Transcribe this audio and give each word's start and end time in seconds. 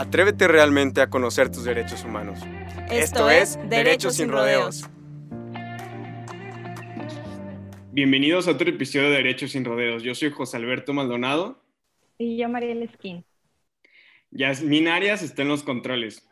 Atrévete 0.00 0.48
realmente 0.48 1.02
a 1.02 1.10
conocer 1.10 1.52
tus 1.52 1.64
derechos 1.64 2.04
humanos. 2.04 2.40
Esto, 2.90 3.28
es 3.28 3.58
Derechos 3.68 4.16
sin 4.16 4.30
Rodeos. 4.30 4.88
Bienvenidos 7.92 8.48
a 8.48 8.52
otro 8.52 8.70
episodio 8.70 9.10
de 9.10 9.16
Derechos 9.16 9.50
sin 9.50 9.62
Rodeos. 9.62 10.02
Yo 10.02 10.14
soy 10.14 10.30
José 10.30 10.56
Alberto 10.56 10.94
Maldonado. 10.94 11.62
Y 12.16 12.38
yo, 12.38 12.48
Mariel 12.48 12.82
Esquín. 12.82 13.26
Yasmin 14.30 14.88
Arias 14.88 15.20
está 15.20 15.42
en 15.42 15.48
los 15.48 15.62
controles. 15.62 16.26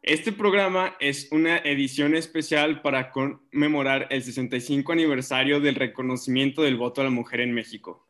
Este 0.00 0.32
programa 0.32 0.96
es 0.98 1.28
una 1.32 1.58
edición 1.58 2.14
especial 2.14 2.80
para 2.80 3.10
conmemorar 3.10 4.06
el 4.08 4.22
65 4.22 4.92
aniversario 4.92 5.60
del 5.60 5.74
reconocimiento 5.74 6.62
del 6.62 6.78
voto 6.78 7.02
a 7.02 7.04
la 7.04 7.10
mujer 7.10 7.40
en 7.42 7.52
México. 7.52 8.06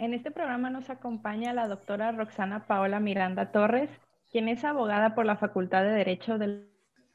En 0.00 0.14
este 0.14 0.30
programa 0.30 0.70
nos 0.70 0.88
acompaña 0.88 1.52
la 1.52 1.68
doctora 1.68 2.10
Roxana 2.10 2.66
Paola 2.66 3.00
Miranda 3.00 3.52
Torres, 3.52 3.90
quien 4.32 4.48
es 4.48 4.64
abogada 4.64 5.14
por 5.14 5.26
la 5.26 5.36
Facultad 5.36 5.82
de 5.82 5.90
Derecho 5.90 6.38
de 6.38 6.64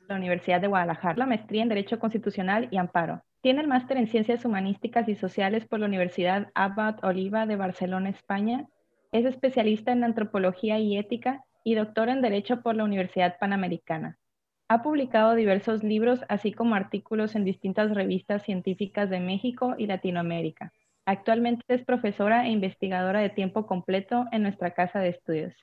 la 0.08 0.16
Universidad 0.16 0.62
de 0.62 0.68
Guadalajara, 0.68 1.18
la 1.18 1.26
maestría 1.26 1.64
en 1.64 1.70
Derecho 1.70 1.98
Constitucional 1.98 2.68
y 2.70 2.78
Amparo. 2.78 3.24
Tiene 3.42 3.62
el 3.62 3.68
máster 3.68 3.98
en 3.98 4.06
Ciencias 4.06 4.46
Humanísticas 4.46 5.10
y 5.10 5.16
Sociales 5.16 5.66
por 5.66 5.80
la 5.80 5.88
Universidad 5.88 6.52
Abad 6.54 7.04
Oliva 7.04 7.48
de 7.48 7.56
Barcelona, 7.56 8.10
España. 8.10 8.68
Es 9.12 9.26
especialista 9.26 9.92
en 9.92 10.04
Antropología 10.04 10.78
y 10.78 10.96
Ética 10.96 11.44
y 11.64 11.74
doctor 11.74 12.10
en 12.10 12.22
Derecho 12.22 12.62
por 12.62 12.76
la 12.76 12.84
Universidad 12.84 13.40
Panamericana. 13.40 14.20
Ha 14.68 14.84
publicado 14.84 15.34
diversos 15.34 15.84
libros, 15.84 16.24
así 16.30 16.52
como 16.52 16.76
artículos 16.76 17.34
en 17.34 17.46
distintas 17.46 17.96
revistas 17.96 18.44
científicas 18.44 19.10
de 19.10 19.22
México 19.22 19.74
y 19.76 19.88
Latinoamérica. 19.88 20.72
Actualmente 21.06 21.64
es 21.68 21.86
profesora 21.86 22.48
e 22.48 22.52
investigadora 22.52 23.20
de 23.20 23.30
tiempo 23.30 23.68
completo 23.68 24.26
en 24.32 24.44
nuestra 24.44 24.74
casa 24.74 25.00
de 25.00 25.10
estudios. 25.10 25.54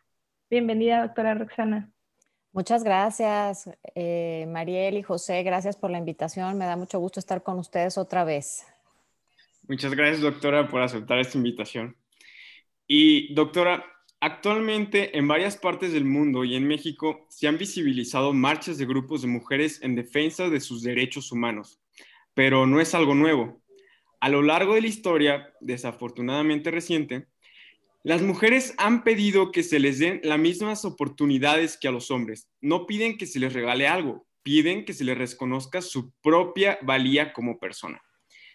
Bienvenida, 0.48 1.02
doctora 1.02 1.34
Roxana. 1.34 1.90
Muchas 2.52 2.84
gracias, 2.84 3.68
eh, 3.94 4.46
Mariel 4.48 4.98
y 4.98 5.02
José. 5.02 5.42
Gracias 5.42 5.76
por 5.76 5.90
la 5.90 5.98
invitación. 5.98 6.58
Me 6.58 6.66
da 6.66 6.76
mucho 6.76 6.98
gusto 6.98 7.18
estar 7.18 7.42
con 7.42 7.58
ustedes 7.58 7.98
otra 7.98 8.24
vez. 8.24 8.66
Muchas 9.68 9.94
gracias, 9.94 10.20
doctora, 10.20 10.68
por 10.68 10.82
aceptar 10.82 11.18
esta 11.18 11.38
invitación. 11.38 11.96
Y, 12.86 13.34
doctora, 13.34 13.84
Actualmente, 14.24 15.18
en 15.18 15.26
varias 15.26 15.56
partes 15.56 15.92
del 15.92 16.04
mundo 16.04 16.44
y 16.44 16.54
en 16.54 16.64
México 16.64 17.26
se 17.28 17.48
han 17.48 17.58
visibilizado 17.58 18.32
marchas 18.32 18.78
de 18.78 18.86
grupos 18.86 19.22
de 19.22 19.26
mujeres 19.26 19.82
en 19.82 19.96
defensa 19.96 20.48
de 20.48 20.60
sus 20.60 20.84
derechos 20.84 21.32
humanos, 21.32 21.80
pero 22.32 22.64
no 22.64 22.80
es 22.80 22.94
algo 22.94 23.16
nuevo. 23.16 23.60
A 24.22 24.28
lo 24.28 24.40
largo 24.40 24.76
de 24.76 24.82
la 24.82 24.86
historia, 24.86 25.52
desafortunadamente 25.58 26.70
reciente, 26.70 27.26
las 28.04 28.22
mujeres 28.22 28.72
han 28.78 29.02
pedido 29.02 29.50
que 29.50 29.64
se 29.64 29.80
les 29.80 29.98
den 29.98 30.20
las 30.22 30.38
mismas 30.38 30.84
oportunidades 30.84 31.76
que 31.76 31.88
a 31.88 31.90
los 31.90 32.12
hombres. 32.12 32.48
No 32.60 32.86
piden 32.86 33.18
que 33.18 33.26
se 33.26 33.40
les 33.40 33.52
regale 33.52 33.88
algo, 33.88 34.24
piden 34.44 34.84
que 34.84 34.92
se 34.92 35.02
les 35.02 35.18
reconozca 35.18 35.82
su 35.82 36.12
propia 36.22 36.78
valía 36.82 37.32
como 37.32 37.58
persona. 37.58 38.00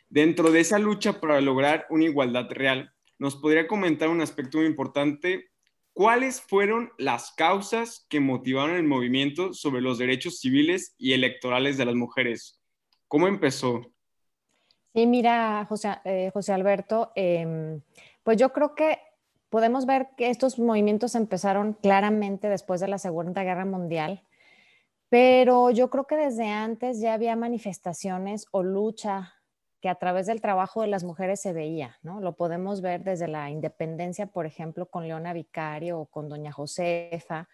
Dentro 0.08 0.52
de 0.52 0.62
esa 0.62 0.80
lucha 0.80 1.20
para 1.20 1.42
lograr 1.42 1.86
una 1.90 2.06
igualdad 2.06 2.50
real, 2.50 2.94
nos 3.20 3.36
podría 3.36 3.68
comentar 3.68 4.08
un 4.08 4.22
aspecto 4.22 4.60
muy 4.60 4.68
importante 4.68 5.50
¿Cuáles 5.92 6.40
fueron 6.40 6.94
las 6.98 7.34
causas 7.36 8.06
que 8.08 8.22
motivaron 8.22 8.78
el 8.78 8.84
movimiento 8.84 9.52
sobre 9.52 9.82
los 9.82 9.98
derechos 9.98 10.40
civiles 10.40 10.94
y 10.98 11.12
electorales 11.12 11.76
de 11.76 11.86
las 11.86 11.96
mujeres? 11.96 12.62
¿Cómo 13.08 13.28
empezó? 13.28 13.92
Sí, 14.98 15.06
mira, 15.06 15.64
José, 15.70 15.90
eh, 16.06 16.32
Alberto, 16.52 17.12
em, 17.14 17.82
pues 18.24 18.36
yo 18.38 18.52
creo 18.52 18.74
que 18.74 18.98
podemos 19.52 19.86
ver 19.86 20.08
que 20.18 20.32
estos 20.32 20.58
movimientos 20.58 21.14
empezaron 21.14 21.74
claramente 21.74 22.50
después 22.50 22.82
de 22.82 22.88
la 22.88 22.98
Segunda 22.98 23.44
Guerra 23.44 23.66
Mundial, 23.66 24.24
pero 25.08 25.70
yo 25.70 25.92
creo 25.92 26.08
que 26.08 26.16
desde 26.18 26.48
antes 26.48 27.00
ya 27.00 27.14
había 27.14 27.36
manifestaciones 27.36 28.48
o 28.50 28.64
lucha 28.64 29.36
que 29.82 29.90
a 29.90 29.94
través 30.00 30.26
del 30.26 30.42
trabajo 30.42 30.82
de 30.82 30.88
las 30.88 31.04
mujeres 31.04 31.42
se 31.42 31.54
veía, 31.54 32.00
¿no? 32.02 32.20
Lo 32.20 32.34
podemos 32.36 32.82
ver 32.82 33.04
desde 33.04 33.28
la 33.28 33.52
independencia, 33.52 34.26
por 34.26 34.48
ejemplo, 34.48 34.88
con 34.88 35.08
Leona 35.08 35.32
Vicario 35.32 36.00
o 36.00 36.06
con 36.08 36.28
Doña 36.28 36.52
Josefa, 36.52 37.48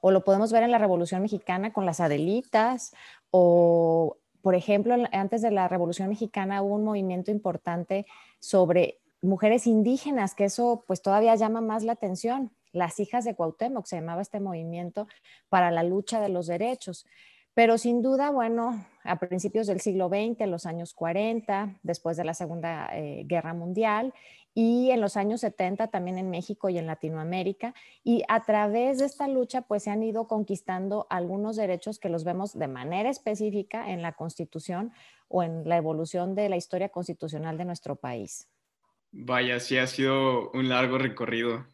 o 0.00 0.12
lo 0.12 0.22
podemos 0.22 0.52
ver 0.52 0.62
en 0.62 0.70
la 0.70 0.78
Revolución 0.78 1.22
Mexicana 1.22 1.72
con 1.72 1.86
las 1.86 1.98
Adelitas, 1.98 2.94
o, 3.32 4.18
por 4.44 4.54
ejemplo, 4.54 4.94
antes 5.10 5.40
de 5.40 5.50
la 5.50 5.68
Revolución 5.68 6.10
Mexicana 6.10 6.60
hubo 6.60 6.74
un 6.74 6.84
movimiento 6.84 7.30
importante 7.30 8.04
sobre 8.40 9.00
mujeres 9.22 9.66
indígenas, 9.66 10.34
que 10.34 10.44
eso 10.44 10.84
pues 10.86 11.00
todavía 11.00 11.34
llama 11.34 11.62
más 11.62 11.82
la 11.82 11.92
atención. 11.92 12.52
Las 12.70 13.00
hijas 13.00 13.24
de 13.24 13.34
Cuauhtémoc 13.34 13.86
se 13.86 13.96
llamaba 13.96 14.20
este 14.20 14.40
movimiento 14.40 15.08
para 15.48 15.70
la 15.70 15.82
lucha 15.82 16.20
de 16.20 16.28
los 16.28 16.46
derechos. 16.46 17.06
Pero 17.54 17.78
sin 17.78 18.02
duda, 18.02 18.30
bueno, 18.30 18.84
a 19.04 19.18
principios 19.18 19.66
del 19.68 19.80
siglo 19.80 20.08
XX, 20.08 20.40
en 20.40 20.50
los 20.50 20.66
años 20.66 20.92
40, 20.92 21.78
después 21.82 22.16
de 22.16 22.24
la 22.24 22.34
Segunda 22.34 22.90
eh, 22.92 23.22
Guerra 23.26 23.54
Mundial, 23.54 24.12
y 24.54 24.90
en 24.90 25.00
los 25.00 25.16
años 25.16 25.40
70 25.40 25.88
también 25.88 26.16
en 26.16 26.30
México 26.30 26.68
y 26.68 26.78
en 26.78 26.86
Latinoamérica. 26.86 27.74
Y 28.04 28.22
a 28.28 28.44
través 28.44 28.98
de 28.98 29.06
esta 29.06 29.26
lucha, 29.26 29.62
pues 29.62 29.82
se 29.82 29.90
han 29.90 30.02
ido 30.02 30.28
conquistando 30.28 31.06
algunos 31.10 31.56
derechos 31.56 31.98
que 31.98 32.08
los 32.08 32.24
vemos 32.24 32.56
de 32.56 32.68
manera 32.68 33.10
específica 33.10 33.90
en 33.90 34.00
la 34.00 34.12
Constitución 34.12 34.92
o 35.28 35.42
en 35.42 35.68
la 35.68 35.76
evolución 35.76 36.36
de 36.36 36.48
la 36.48 36.56
historia 36.56 36.88
constitucional 36.88 37.58
de 37.58 37.64
nuestro 37.64 37.96
país. 37.96 38.48
Vaya, 39.10 39.58
sí 39.58 39.76
ha 39.76 39.86
sido 39.86 40.50
un 40.52 40.68
largo 40.68 40.98
recorrido. 40.98 41.66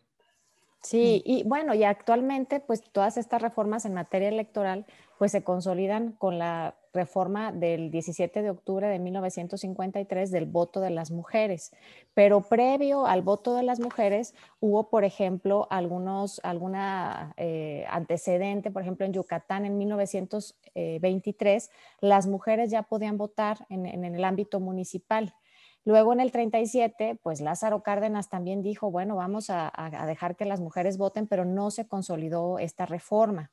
Sí, 0.82 1.22
y 1.26 1.42
bueno, 1.44 1.74
y 1.74 1.84
actualmente, 1.84 2.60
pues 2.60 2.82
todas 2.90 3.18
estas 3.18 3.42
reformas 3.42 3.84
en 3.84 3.92
materia 3.92 4.30
electoral 4.30 4.86
pues 5.20 5.32
se 5.32 5.44
consolidan 5.44 6.12
con 6.12 6.38
la 6.38 6.76
reforma 6.94 7.52
del 7.52 7.90
17 7.90 8.40
de 8.40 8.48
octubre 8.48 8.88
de 8.88 8.98
1953 8.98 10.30
del 10.30 10.46
voto 10.46 10.80
de 10.80 10.88
las 10.88 11.10
mujeres. 11.10 11.72
Pero 12.14 12.40
previo 12.40 13.04
al 13.04 13.20
voto 13.20 13.54
de 13.54 13.62
las 13.62 13.80
mujeres 13.80 14.34
hubo, 14.60 14.88
por 14.88 15.04
ejemplo, 15.04 15.66
algunos 15.68 16.40
alguna 16.42 17.34
eh, 17.36 17.84
antecedente, 17.90 18.70
por 18.70 18.80
ejemplo, 18.80 19.04
en 19.04 19.12
Yucatán 19.12 19.66
en 19.66 19.76
1923 19.76 21.70
las 22.00 22.26
mujeres 22.26 22.70
ya 22.70 22.84
podían 22.84 23.18
votar 23.18 23.66
en, 23.68 23.84
el 23.84 24.24
ámbito 24.24 24.58
municipal. 24.58 25.34
Luego 25.84 26.14
en 26.14 26.20
el 26.20 26.32
37, 26.32 27.20
pues 27.22 27.42
Lázaro 27.42 27.82
Cárdenas 27.82 28.30
también 28.30 28.62
dijo, 28.62 28.90
bueno, 28.90 29.16
vamos 29.16 29.50
a 29.50 29.70
dejar 30.06 30.36
que 30.36 30.46
las 30.46 30.60
mujeres 30.60 30.96
voten, 30.96 31.26
pero 31.26 31.44
no 31.44 31.70
se 31.70 31.86
consolidó 31.86 32.58
esta 32.58 32.86
reforma. 32.86 33.50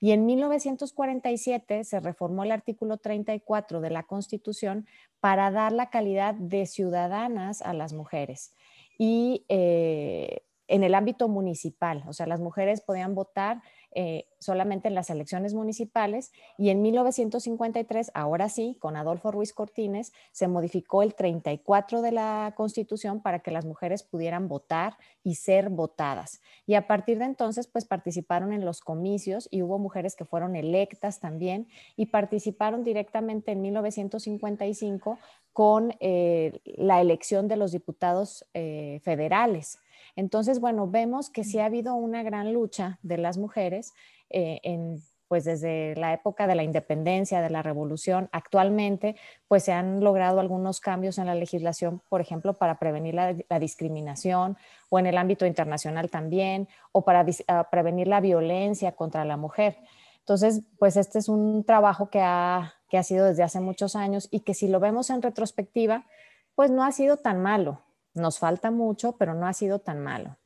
Y 0.00 0.12
en 0.12 0.26
1947 0.26 1.84
se 1.84 2.00
reformó 2.00 2.44
el 2.44 2.52
artículo 2.52 2.98
34 2.98 3.80
de 3.80 3.90
la 3.90 4.04
Constitución 4.04 4.86
para 5.20 5.50
dar 5.50 5.72
la 5.72 5.90
calidad 5.90 6.34
de 6.34 6.66
ciudadanas 6.66 7.62
a 7.62 7.72
las 7.72 7.92
mujeres. 7.92 8.52
Y 8.98 9.44
eh, 9.48 10.42
en 10.68 10.82
el 10.84 10.94
ámbito 10.94 11.28
municipal, 11.28 12.04
o 12.06 12.12
sea, 12.12 12.26
las 12.26 12.40
mujeres 12.40 12.80
podían 12.80 13.14
votar 13.14 13.62
eh, 13.94 14.26
solamente 14.38 14.88
en 14.88 14.94
las 14.94 15.08
elecciones 15.08 15.54
municipales 15.54 16.32
y 16.58 16.70
en 16.70 16.82
1953, 16.82 18.10
ahora 18.14 18.48
sí, 18.48 18.76
con 18.80 18.96
Adolfo 18.96 19.30
Ruiz 19.30 19.52
Cortines, 19.52 20.12
se 20.32 20.48
modificó 20.48 21.02
el 21.02 21.14
34 21.14 22.02
de 22.02 22.12
la 22.12 22.52
Constitución 22.56 23.22
para 23.22 23.38
que 23.38 23.50
las 23.50 23.64
mujeres 23.64 24.02
pudieran 24.02 24.48
votar 24.48 24.96
y 25.22 25.36
ser 25.36 25.70
votadas. 25.70 26.42
Y 26.66 26.74
a 26.74 26.86
partir 26.86 27.18
de 27.18 27.24
entonces, 27.24 27.66
pues 27.66 27.84
participaron 27.84 28.52
en 28.52 28.64
los 28.64 28.80
comicios 28.80 29.48
y 29.50 29.62
hubo 29.62 29.78
mujeres 29.78 30.16
que 30.16 30.24
fueron 30.24 30.56
electas 30.56 31.20
también 31.20 31.68
y 31.96 32.06
participaron 32.06 32.84
directamente 32.84 33.52
en 33.52 33.62
1955 33.62 35.18
con 35.52 35.94
eh, 36.00 36.60
la 36.64 37.00
elección 37.00 37.46
de 37.46 37.56
los 37.56 37.70
diputados 37.70 38.44
eh, 38.54 39.00
federales. 39.04 39.78
Entonces, 40.16 40.60
bueno, 40.60 40.88
vemos 40.88 41.30
que 41.30 41.44
sí 41.44 41.58
ha 41.58 41.66
habido 41.66 41.94
una 41.94 42.22
gran 42.22 42.52
lucha 42.52 42.98
de 43.02 43.18
las 43.18 43.38
mujeres 43.38 43.92
eh, 44.30 44.60
en 44.62 45.02
pues 45.28 45.44
desde 45.44 45.96
la 45.96 46.12
época 46.12 46.46
de 46.46 46.54
la 46.54 46.62
independencia, 46.62 47.40
de 47.40 47.50
la 47.50 47.62
revolución, 47.62 48.28
actualmente 48.30 49.16
pues 49.48 49.64
se 49.64 49.72
han 49.72 50.00
logrado 50.00 50.38
algunos 50.38 50.80
cambios 50.80 51.18
en 51.18 51.26
la 51.26 51.34
legislación, 51.34 52.02
por 52.08 52.20
ejemplo, 52.20 52.54
para 52.54 52.78
prevenir 52.78 53.14
la, 53.14 53.58
discriminación 53.58 54.56
o 54.90 54.98
en 54.98 55.06
el 55.06 55.18
ámbito 55.18 55.46
internacional 55.46 56.10
también, 56.10 56.68
o 56.92 57.04
para 57.04 57.26
ah, 57.48 57.68
prevenir 57.70 58.06
la 58.06 58.20
violencia 58.20 58.92
contra 58.92 59.24
la 59.24 59.36
mujer. 59.36 59.78
Entonces, 60.20 60.62
pues 60.78 60.96
este 60.96 61.18
es 61.18 61.28
un 61.28 61.64
trabajo 61.64 62.10
que 62.10 62.20
ha, 62.20 62.74
que 62.88 62.98
ha 62.98 63.02
sido 63.02 63.26
desde 63.26 63.42
hace 63.42 63.60
muchos 63.60 63.96
años 63.96 64.28
y 64.30 64.40
que 64.40 64.54
si 64.54 64.68
lo 64.68 64.78
vemos 64.78 65.10
en 65.10 65.20
retrospectiva, 65.20 66.06
pues 66.54 66.70
no 66.70 66.84
ha 66.84 66.92
sido 66.92 67.16
tan 67.16 67.42
malo. 67.42 67.80
Nos 68.14 68.38
falta 68.38 68.70
mucho, 68.70 69.16
pero 69.16 69.34
no 69.34 69.46
ha 69.46 69.52
sido 69.52 69.80
tan 69.80 70.02
malo. 70.02 70.36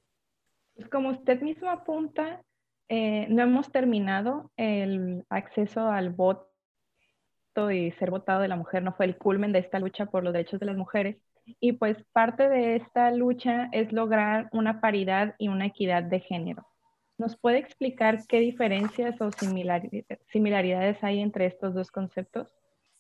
Como 0.90 1.10
usted 1.10 1.40
mismo 1.40 1.70
apunta, 1.70 2.42
eh, 2.88 3.26
no 3.28 3.42
hemos 3.42 3.70
terminado 3.70 4.50
el 4.56 5.24
acceso 5.28 5.90
al 5.90 6.10
voto 6.10 6.48
y 7.70 7.90
ser 7.92 8.10
votado 8.10 8.40
de 8.40 8.48
la 8.48 8.56
mujer 8.56 8.82
no 8.82 8.94
fue 8.94 9.06
el 9.06 9.18
culmen 9.18 9.52
de 9.52 9.58
esta 9.58 9.80
lucha 9.80 10.06
por 10.06 10.22
los 10.22 10.32
derechos 10.32 10.60
de 10.60 10.66
las 10.66 10.76
mujeres. 10.76 11.16
Y 11.60 11.72
pues 11.72 11.96
parte 12.12 12.48
de 12.48 12.76
esta 12.76 13.10
lucha 13.10 13.68
es 13.72 13.92
lograr 13.92 14.48
una 14.52 14.80
paridad 14.80 15.34
y 15.38 15.48
una 15.48 15.66
equidad 15.66 16.02
de 16.02 16.20
género. 16.20 16.66
¿Nos 17.18 17.36
puede 17.36 17.58
explicar 17.58 18.20
qué 18.28 18.38
diferencias 18.38 19.20
o 19.20 19.30
similaridades 19.32 21.02
hay 21.02 21.20
entre 21.20 21.46
estos 21.46 21.74
dos 21.74 21.90
conceptos? 21.90 22.57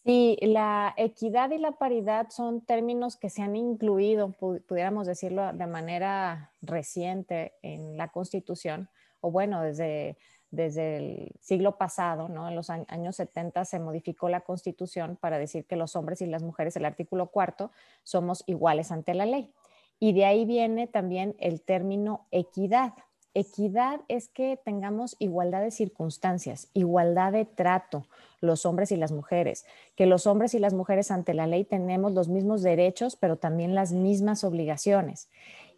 Sí, 0.08 0.38
la 0.40 0.94
equidad 0.96 1.50
y 1.50 1.58
la 1.58 1.72
paridad 1.72 2.30
son 2.30 2.62
términos 2.62 3.16
que 3.16 3.28
se 3.28 3.42
han 3.42 3.56
incluido, 3.56 4.32
pudiéramos 4.32 5.06
decirlo 5.06 5.52
de 5.52 5.66
manera 5.66 6.50
reciente 6.62 7.52
en 7.60 7.98
la 7.98 8.08
Constitución, 8.08 8.88
o 9.20 9.30
bueno, 9.30 9.60
desde, 9.60 10.16
desde 10.50 10.96
el 10.96 11.32
siglo 11.40 11.76
pasado, 11.76 12.26
¿no? 12.30 12.48
En 12.48 12.56
los 12.56 12.70
años 12.70 13.16
70 13.16 13.66
se 13.66 13.80
modificó 13.80 14.30
la 14.30 14.40
Constitución 14.40 15.18
para 15.20 15.38
decir 15.38 15.66
que 15.66 15.76
los 15.76 15.94
hombres 15.94 16.22
y 16.22 16.26
las 16.26 16.42
mujeres, 16.42 16.74
el 16.76 16.86
artículo 16.86 17.26
cuarto, 17.26 17.70
somos 18.02 18.44
iguales 18.46 18.90
ante 18.90 19.12
la 19.12 19.26
ley. 19.26 19.52
Y 20.00 20.14
de 20.14 20.24
ahí 20.24 20.46
viene 20.46 20.86
también 20.86 21.36
el 21.38 21.60
término 21.60 22.26
equidad. 22.30 22.94
Equidad 23.34 24.00
es 24.08 24.28
que 24.28 24.58
tengamos 24.64 25.16
igualdad 25.18 25.62
de 25.62 25.70
circunstancias, 25.70 26.68
igualdad 26.72 27.32
de 27.32 27.44
trato, 27.44 28.06
los 28.40 28.66
hombres 28.66 28.90
y 28.92 28.96
las 28.96 29.12
mujeres, 29.12 29.64
que 29.96 30.06
los 30.06 30.26
hombres 30.26 30.54
y 30.54 30.58
las 30.58 30.74
mujeres 30.74 31.10
ante 31.10 31.34
la 31.34 31.46
ley 31.46 31.64
tenemos 31.64 32.12
los 32.12 32.28
mismos 32.28 32.62
derechos, 32.62 33.16
pero 33.16 33.36
también 33.36 33.74
las 33.74 33.92
mismas 33.92 34.44
obligaciones. 34.44 35.28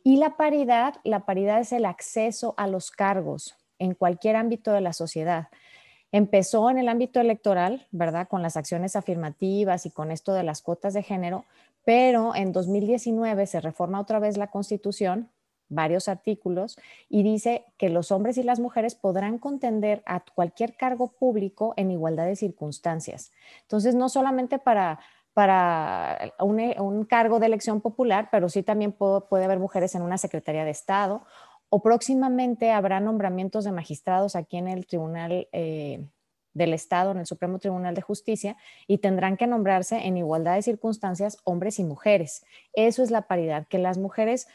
Y 0.04 0.16
la 0.16 0.36
paridad, 0.36 0.94
la 1.04 1.26
paridad 1.26 1.60
es 1.60 1.72
el 1.72 1.84
acceso 1.84 2.54
a 2.56 2.66
los 2.66 2.90
cargos 2.90 3.56
en 3.78 3.94
cualquier 3.94 4.36
ámbito 4.36 4.72
de 4.72 4.80
la 4.80 4.92
sociedad. 4.92 5.48
Empezó 6.12 6.70
en 6.70 6.78
el 6.78 6.88
ámbito 6.88 7.20
electoral, 7.20 7.86
¿verdad? 7.90 8.28
Con 8.28 8.42
las 8.42 8.56
acciones 8.56 8.96
afirmativas 8.96 9.86
y 9.86 9.90
con 9.90 10.10
esto 10.10 10.32
de 10.32 10.42
las 10.42 10.62
cuotas 10.62 10.94
de 10.94 11.02
género, 11.02 11.44
pero 11.84 12.34
en 12.34 12.52
2019 12.52 13.46
se 13.46 13.60
reforma 13.60 14.00
otra 14.00 14.18
vez 14.18 14.36
la 14.36 14.48
Constitución, 14.48 15.30
varios 15.70 16.08
artículos, 16.08 16.78
y 17.08 17.22
dice 17.22 17.64
que 17.78 17.88
los 17.88 18.12
hombres 18.12 18.36
y 18.36 18.42
las 18.42 18.60
mujeres 18.60 18.94
podrán 18.94 19.38
contender 19.38 20.02
a 20.04 20.20
cualquier 20.20 20.76
cargo 20.76 21.08
público 21.12 21.72
en 21.78 21.90
igualdad 21.90 22.26
de 22.26 22.36
circunstancias. 22.36 23.32
Entonces, 23.62 23.94
no 23.94 24.10
solamente 24.10 24.58
para 24.58 25.00
para 25.32 26.34
un, 26.40 27.04
cargo 27.04 27.38
de 27.38 27.46
elección 27.46 27.80
popular, 27.80 28.28
pero 28.32 28.48
sí 28.48 28.64
también 28.64 28.92
puede 28.92 29.44
haber 29.44 29.60
mujeres 29.60 29.94
en 29.94 30.02
una 30.02 30.18
Secretaría 30.18 30.64
de 30.64 30.72
Estado 30.72 31.22
o 31.70 31.82
próximamente 31.82 32.72
habrá 32.72 33.00
nombramientos 33.00 33.64
de 33.64 33.72
magistrados 33.72 34.34
aquí 34.36 34.56
en 34.56 34.66
el 34.68 34.86
Tribunal 34.86 35.48
eh, 35.52 36.04
del 36.52 36.74
Estado, 36.74 37.12
en 37.12 37.18
el 37.18 37.26
Supremo 37.26 37.60
Tribunal 37.60 37.94
de 37.94 38.02
Justicia, 38.02 38.56
y 38.88 38.98
tendrán 38.98 39.36
que 39.36 39.46
nombrarse 39.46 40.04
en 40.04 40.16
igualdad 40.16 40.56
de 40.56 40.62
circunstancias 40.62 41.38
hombres 41.44 41.78
y 41.78 41.84
mujeres. 41.84 42.44
Eso 42.72 43.04
es 43.04 43.12
la 43.12 43.22
paridad, 43.22 43.68
que 43.68 43.78
las 43.78 43.98
mujeres 43.98 44.48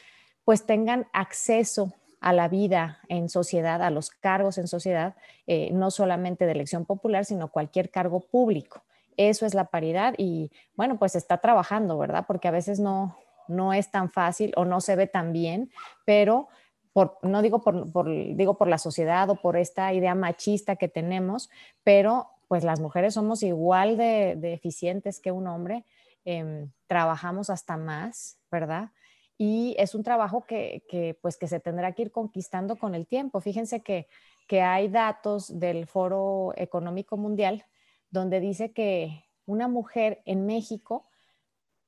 pues 0.45 0.65
tengan 0.65 1.07
acceso 1.11 1.93
a 2.21 2.31
la 2.33 2.47
vida 2.47 2.99
en 3.09 3.29
sociedad, 3.29 3.83
a 3.83 3.89
los 3.89 4.09
cargos 4.09 4.57
en 4.57 4.67
sociedad, 4.67 5.15
eh, 5.47 5.69
no 5.73 5.91
solamente 5.91 6.45
de 6.45 6.53
elección 6.53 6.85
popular, 6.85 7.25
sino 7.25 7.51
cualquier 7.51 7.91
cargo 7.91 8.21
público. 8.21 8.83
Eso 9.17 9.45
es 9.45 9.53
la 9.53 9.65
paridad 9.65 10.15
y 10.17 10.51
bueno, 10.75 10.97
pues 10.97 11.15
está 11.15 11.37
trabajando, 11.37 11.97
¿verdad? 11.97 12.25
Porque 12.27 12.47
a 12.47 12.51
veces 12.51 12.79
no, 12.79 13.17
no 13.47 13.73
es 13.73 13.91
tan 13.91 14.09
fácil 14.09 14.53
o 14.55 14.65
no 14.65 14.81
se 14.81 14.95
ve 14.95 15.07
tan 15.07 15.33
bien, 15.33 15.71
pero 16.05 16.47
por, 16.93 17.17
no 17.23 17.41
digo 17.41 17.61
por, 17.61 18.05
digo 18.35 18.57
por 18.57 18.67
la 18.67 18.77
sociedad 18.77 19.29
o 19.29 19.35
por 19.35 19.57
esta 19.57 19.93
idea 19.93 20.15
machista 20.15 20.77
que 20.77 20.87
tenemos, 20.87 21.49
pero 21.83 22.29
pues 22.47 22.63
las 22.63 22.79
mujeres 22.79 23.13
somos 23.15 23.43
igual 23.43 23.97
de, 23.97 24.53
eficientes 24.53 25.19
que 25.19 25.31
un 25.31 25.47
hombre, 25.47 25.85
em, 26.23 26.71
trabajamos 26.87 27.49
hasta 27.49 27.77
más, 27.77 28.37
¿verdad? 28.49 28.91
Y 29.37 29.75
es 29.77 29.95
un 29.95 30.03
trabajo 30.03 30.45
que, 30.45 30.83
que, 30.87 31.17
pues 31.21 31.37
que 31.37 31.47
se 31.47 31.59
tendrá 31.59 31.91
que 31.93 32.03
ir 32.03 32.11
conquistando 32.11 32.77
con 32.77 32.95
el 32.95 33.05
tiempo. 33.05 33.41
Fíjense 33.41 33.81
que, 33.81 34.07
que 34.47 34.61
hay 34.61 34.87
datos 34.87 35.59
del 35.59 35.87
Foro 35.87 36.53
Económico 36.55 37.17
Mundial 37.17 37.65
donde 38.09 38.39
dice 38.39 38.71
que 38.71 39.25
una 39.45 39.67
mujer 39.67 40.21
en 40.25 40.45
México, 40.45 41.07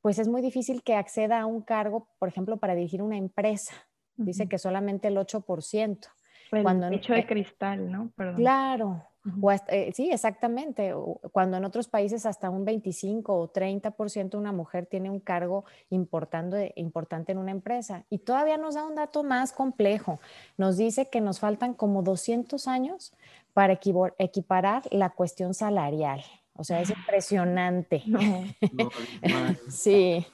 pues 0.02 0.20
es 0.20 0.28
muy 0.28 0.42
difícil 0.42 0.84
que 0.84 0.96
acceda 0.96 1.42
a 1.42 1.46
un 1.46 1.62
cargo, 1.62 2.10
por 2.20 2.30
ejemplo, 2.30 2.58
para 2.58 2.76
dirigir 2.76 3.02
una 3.02 3.18
empresa. 3.18 3.74
Dice 4.16 4.50
que 4.50 4.58
solamente 4.58 5.08
el 5.10 5.18
8%. 5.18 6.08
El 6.52 6.64
cuando 6.64 6.90
hecho 6.90 7.14
de 7.14 7.26
cristal, 7.26 7.92
¿no? 7.92 8.12
Claro. 8.36 9.07
Eh, 9.68 9.92
sí, 9.94 10.10
exactamente. 10.12 10.94
Cuando 11.32 11.58
en 11.58 11.66
otros 11.66 11.88
países 11.88 12.26
hasta 12.26 12.50
un 12.50 12.66
25 12.66 13.34
o 13.34 13.52
30% 13.52 14.38
una 14.38 14.52
mujer 14.52 14.86
tiene 14.86 15.10
un 15.10 15.20
cargo 15.20 15.66
importante, 15.90 16.74
importante 16.76 17.32
en 17.32 17.38
una 17.38 17.52
empresa. 17.52 18.06
Y 18.10 18.20
todavía 18.20 18.58
nos 18.58 18.76
da 18.76 18.86
un 18.86 18.96
dato 18.96 19.24
más 19.24 19.52
complejo. 19.52 20.20
Nos 20.58 20.78
dice 20.78 21.10
que 21.10 21.22
nos 21.22 21.40
faltan 21.40 21.74
como 21.74 22.04
200 22.04 22.68
años 22.68 23.14
para 23.54 23.80
equiparar 24.18 24.84
la 24.92 25.10
cuestión 25.10 25.54
salarial. 25.54 26.24
O 26.54 26.64
sea, 26.64 26.82
es 26.82 26.90
impresionante. 26.90 28.04
sí. 29.70 30.26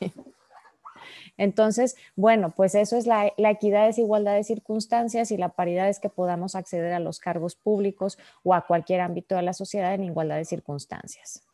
Entonces, 1.37 1.95
bueno, 2.15 2.53
pues 2.55 2.75
eso 2.75 2.97
es 2.97 3.07
la, 3.07 3.31
equidad, 3.37 3.89
es 3.89 3.97
igualdad 3.97 4.35
de 4.35 4.43
circunstancias 4.43 5.31
y 5.31 5.37
la 5.37 5.49
paridad 5.49 5.89
es 5.89 5.99
que 5.99 6.09
podamos 6.09 6.55
acceder 6.55 6.93
a 6.93 6.99
los 6.99 7.19
cargos 7.19 7.55
públicos 7.55 8.17
o 8.43 8.53
a 8.53 8.65
cualquier 8.65 9.01
ámbito 9.01 9.35
de 9.35 9.41
la 9.41 9.53
sociedad 9.53 9.93
en 9.93 10.03
igualdad 10.03 10.37
de 10.37 10.45
circunstancias. 10.45 11.45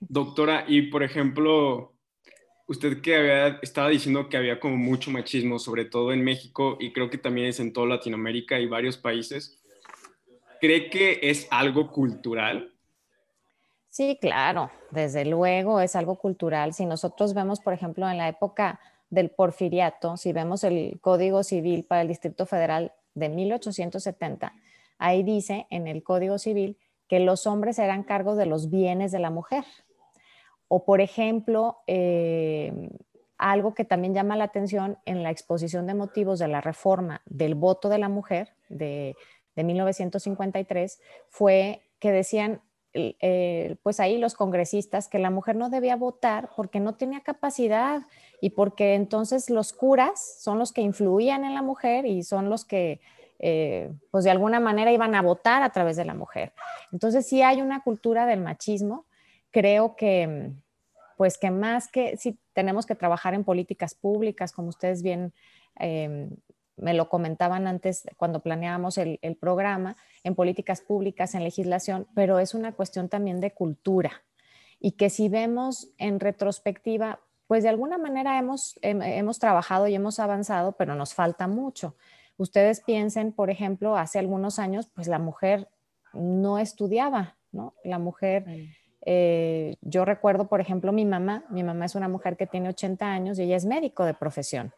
Doctora, 0.00 0.64
y 0.66 0.82
por 0.82 1.02
ejemplo, 1.02 1.92
usted 2.66 3.02
que 3.02 3.16
había, 3.16 3.58
estaba 3.62 3.90
diciendo 3.90 4.28
que 4.28 4.38
había 4.38 4.58
como 4.58 4.76
mucho 4.76 5.10
machismo, 5.10 5.58
sobre 5.58 5.84
todo 5.84 6.12
en 6.12 6.24
México 6.24 6.78
y 6.80 6.92
creo 6.92 7.10
que 7.10 7.18
también 7.18 7.48
es 7.48 7.60
en 7.60 7.72
toda 7.72 7.86
Latinoamérica 7.86 8.58
y 8.58 8.66
varios 8.66 8.96
países. 8.96 9.60
¿Cree 10.60 10.88
que 10.90 11.20
es 11.22 11.48
algo 11.50 11.90
cultural? 11.90 12.69
Sí, 13.90 14.18
claro, 14.20 14.70
desde 14.90 15.24
luego 15.24 15.80
es 15.80 15.96
algo 15.96 16.16
cultural. 16.16 16.72
Si 16.72 16.86
nosotros 16.86 17.34
vemos, 17.34 17.60
por 17.60 17.72
ejemplo, 17.72 18.08
en 18.08 18.18
la 18.18 18.28
época 18.28 18.80
del 19.10 19.30
porfiriato, 19.30 20.16
si 20.16 20.32
vemos 20.32 20.62
el 20.62 21.00
Código 21.00 21.42
Civil 21.42 21.84
para 21.84 22.02
el 22.02 22.08
Distrito 22.08 22.46
Federal 22.46 22.92
de 23.14 23.28
1870, 23.28 24.54
ahí 24.98 25.24
dice 25.24 25.66
en 25.70 25.88
el 25.88 26.04
Código 26.04 26.38
Civil 26.38 26.78
que 27.08 27.18
los 27.18 27.48
hombres 27.48 27.80
eran 27.80 28.04
cargos 28.04 28.36
de 28.36 28.46
los 28.46 28.70
bienes 28.70 29.10
de 29.10 29.18
la 29.18 29.30
mujer. 29.30 29.64
O, 30.68 30.84
por 30.84 31.00
ejemplo, 31.00 31.78
eh, 31.88 32.90
algo 33.38 33.74
que 33.74 33.84
también 33.84 34.14
llama 34.14 34.36
la 34.36 34.44
atención 34.44 34.98
en 35.04 35.24
la 35.24 35.32
exposición 35.32 35.88
de 35.88 35.94
motivos 35.94 36.38
de 36.38 36.46
la 36.46 36.60
reforma 36.60 37.22
del 37.26 37.56
voto 37.56 37.88
de 37.88 37.98
la 37.98 38.08
mujer 38.08 38.54
de 38.68 39.16
de 39.56 39.64
1953 39.64 41.00
fue 41.28 41.82
que 41.98 42.12
decían, 42.12 42.62
eh, 42.92 43.76
pues 43.82 44.00
ahí 44.00 44.18
los 44.18 44.34
congresistas, 44.34 45.08
que 45.08 45.18
la 45.18 45.30
mujer 45.30 45.56
no 45.56 45.70
debía 45.70 45.94
votar 45.96 46.50
porque 46.56 46.80
no 46.80 46.94
tenía 46.94 47.20
capacidad 47.20 48.02
y 48.40 48.50
porque 48.50 48.94
entonces 48.94 49.48
los 49.48 49.72
curas 49.72 50.38
son 50.40 50.58
los 50.58 50.72
que 50.72 50.80
influían 50.80 51.44
en 51.44 51.54
la 51.54 51.62
mujer 51.62 52.04
y 52.06 52.24
son 52.24 52.50
los 52.50 52.64
que, 52.64 53.00
eh, 53.38 53.92
pues 54.10 54.24
de 54.24 54.30
alguna 54.30 54.58
manera 54.58 54.92
iban 54.92 55.14
a 55.14 55.22
votar 55.22 55.62
a 55.62 55.70
través 55.70 55.96
de 55.96 56.04
la 56.04 56.14
mujer. 56.14 56.52
Entonces 56.90 57.26
sí 57.26 57.42
hay 57.42 57.62
una 57.62 57.82
cultura 57.82 58.26
del 58.26 58.40
machismo. 58.40 59.06
Creo 59.52 59.94
que, 59.94 60.50
pues 61.16 61.38
que 61.38 61.50
más 61.50 61.86
que 61.88 62.16
si 62.16 62.38
tenemos 62.54 62.86
que 62.86 62.94
trabajar 62.96 63.34
en 63.34 63.44
políticas 63.44 63.94
públicas, 63.94 64.52
como 64.52 64.68
ustedes 64.68 65.02
bien 65.02 65.32
em, 65.76 66.30
me 66.80 66.94
lo 66.94 67.08
comentaban 67.08 67.66
antes 67.66 68.04
cuando 68.16 68.40
planeábamos 68.40 68.98
el, 68.98 69.18
programa, 69.40 69.96
en 70.24 70.34
políticas 70.34 70.80
públicas, 70.80 71.34
en 71.34 71.44
legislación, 71.44 72.06
pero 72.14 72.38
es 72.38 72.54
una 72.54 72.72
cuestión 72.72 73.08
también 73.08 73.40
de 73.40 73.52
cultura. 73.52 74.22
Y 74.78 74.92
que 74.92 75.10
si 75.10 75.28
vemos 75.28 75.92
en 75.98 76.20
retrospectiva, 76.20 77.20
pues 77.46 77.62
de 77.62 77.68
alguna 77.68 77.98
manera 77.98 78.38
hemos, 78.38 78.78
hemos 78.82 79.38
trabajado 79.38 79.88
y 79.88 79.94
hemos 79.94 80.18
avanzado, 80.18 80.72
pero 80.72 80.94
nos 80.94 81.14
falta 81.14 81.46
mucho. 81.46 81.96
Ustedes 82.36 82.80
piensen, 82.80 83.32
por 83.32 83.50
ejemplo, 83.50 83.96
hace 83.96 84.18
algunos 84.18 84.58
años, 84.58 84.88
pues 84.94 85.08
la 85.08 85.18
mujer 85.18 85.68
no 86.14 86.58
estudiaba, 86.58 87.36
¿no? 87.52 87.74
La 87.84 87.98
mujer, 87.98 88.46
eh, 89.04 89.76
yo 89.82 90.06
recuerdo, 90.06 90.48
por 90.48 90.60
ejemplo, 90.60 90.92
mi 90.92 91.04
mamá, 91.04 91.44
mi 91.50 91.62
mamá 91.62 91.84
es 91.84 91.94
una 91.94 92.08
mujer 92.08 92.38
que 92.38 92.46
tiene 92.46 92.70
80 92.70 93.06
años 93.06 93.38
y 93.38 93.42
ella 93.42 93.56
es 93.56 93.66
médico 93.66 94.04
de 94.04 94.14
profesión. 94.14 94.72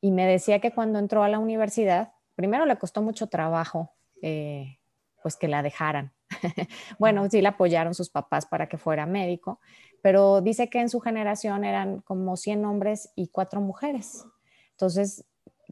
Y 0.00 0.12
me 0.12 0.26
decía 0.26 0.60
que 0.60 0.72
cuando 0.72 0.98
entró 0.98 1.22
a 1.22 1.28
la 1.28 1.38
universidad, 1.38 2.12
primero 2.34 2.66
le 2.66 2.78
costó 2.78 3.02
mucho 3.02 3.26
trabajo, 3.28 3.92
eh, 4.22 4.78
pues 5.22 5.36
que 5.36 5.48
la 5.48 5.62
dejaran. 5.62 6.12
bueno, 6.98 7.28
sí 7.28 7.42
la 7.42 7.50
apoyaron 7.50 7.94
sus 7.94 8.08
papás 8.08 8.46
para 8.46 8.68
que 8.68 8.78
fuera 8.78 9.06
médico, 9.06 9.60
pero 10.02 10.40
dice 10.40 10.70
que 10.70 10.80
en 10.80 10.88
su 10.88 11.00
generación 11.00 11.64
eran 11.64 12.00
como 12.00 12.36
100 12.36 12.64
hombres 12.64 13.12
y 13.14 13.28
cuatro 13.28 13.60
mujeres. 13.60 14.24
Entonces, 14.70 15.26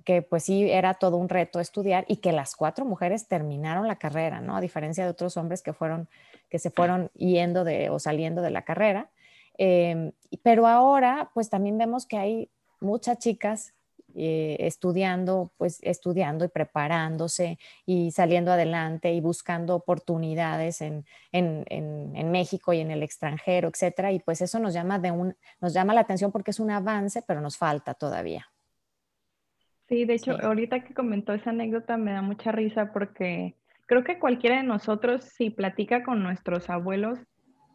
que 0.05 0.23
pues 0.23 0.45
sí 0.45 0.71
era 0.71 0.95
todo 0.95 1.17
un 1.17 1.29
reto 1.29 1.61
estudiar 1.61 2.05
y 2.09 2.19
que 2.19 2.33
las 2.33 2.55
cuatro 2.55 2.85
mujeres 2.85 3.29
terminaron 3.29 3.89
la 3.89 3.97
carrera, 3.97 4.41
¿no? 4.41 4.57
A 4.57 4.61
diferencia 4.61 5.05
de 5.05 5.11
otros 5.11 5.37
hombres 5.37 5.63
que 5.63 5.73
fueron, 5.73 6.09
que 6.49 6.59
se 6.59 6.71
fueron 6.71 7.11
yendo 7.15 7.65
de 7.65 7.91
o 7.91 7.99
saliendo 7.99 8.43
de 8.43 8.51
la 8.51 8.63
carrera. 8.63 9.11
Em, 9.57 10.13
pero 10.43 10.67
ahora, 10.67 11.31
pues 11.35 11.51
también 11.51 11.79
vemos 11.79 12.07
que 12.07 12.17
hay 12.17 12.51
muchas 12.81 13.19
chicas 13.19 13.75
eh, 14.21 14.57
estudiando, 14.67 15.53
pues 15.57 15.79
estudiando 15.83 16.45
y 16.45 16.49
preparándose 16.49 17.57
y 17.87 18.11
saliendo 18.11 18.51
adelante 18.51 19.13
y 19.13 19.21
buscando 19.21 19.77
oportunidades 19.77 20.81
en, 20.81 21.05
en, 21.31 21.65
en, 21.69 22.31
México 22.33 22.73
y 22.73 22.81
en 22.81 22.91
el 22.91 23.05
extranjero, 23.05 23.69
etcétera. 23.69 24.11
Y 24.11 24.19
pues 24.19 24.41
eso 24.41 24.59
nos 24.59 24.75
llama, 24.75 24.99
de 24.99 25.13
un, 25.13 25.37
nos 25.61 25.73
llama 25.73 25.95
la 25.95 26.01
atención 26.01 26.33
porque 26.33 26.51
es 26.51 26.59
un 26.59 26.73
avance, 26.73 27.23
pero 27.29 27.41
nos 27.41 27.57
falta 27.57 27.95
todavía. 27.95 28.49
Sí, 29.89 30.05
de 30.05 30.15
hecho, 30.15 30.37
ahorita 30.43 30.83
que 30.83 30.95
comentó 30.95 31.33
esa 31.33 31.51
anécdota 31.51 31.97
me 31.97 32.11
da 32.11 32.21
mucha 32.21 32.51
risa 32.51 32.93
porque 32.93 33.55
creo 33.87 34.03
que 34.03 34.19
cualquiera 34.19 34.57
de 34.57 34.65
nosotros, 34.65 35.23
si 35.23 35.51
platica 35.51 36.03
con 36.03 36.25
nuestros 36.25 36.69
abuelos 36.71 37.21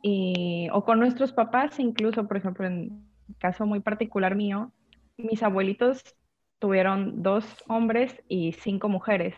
y, 0.02 0.68
o 0.74 0.84
con 0.84 1.00
nuestros 1.00 1.32
papás, 1.32 1.80
incluso, 1.80 2.28
por 2.28 2.36
ejemplo, 2.36 2.68
en 2.68 3.08
caso 3.40 3.66
muy 3.66 3.80
particular 3.80 4.36
mío, 4.36 4.74
mis 5.16 5.42
abuelitos 5.42 6.04
tuvieron 6.64 7.22
dos 7.22 7.46
hombres 7.68 8.24
y 8.30 8.54
cinco 8.54 8.88
mujeres. 8.88 9.36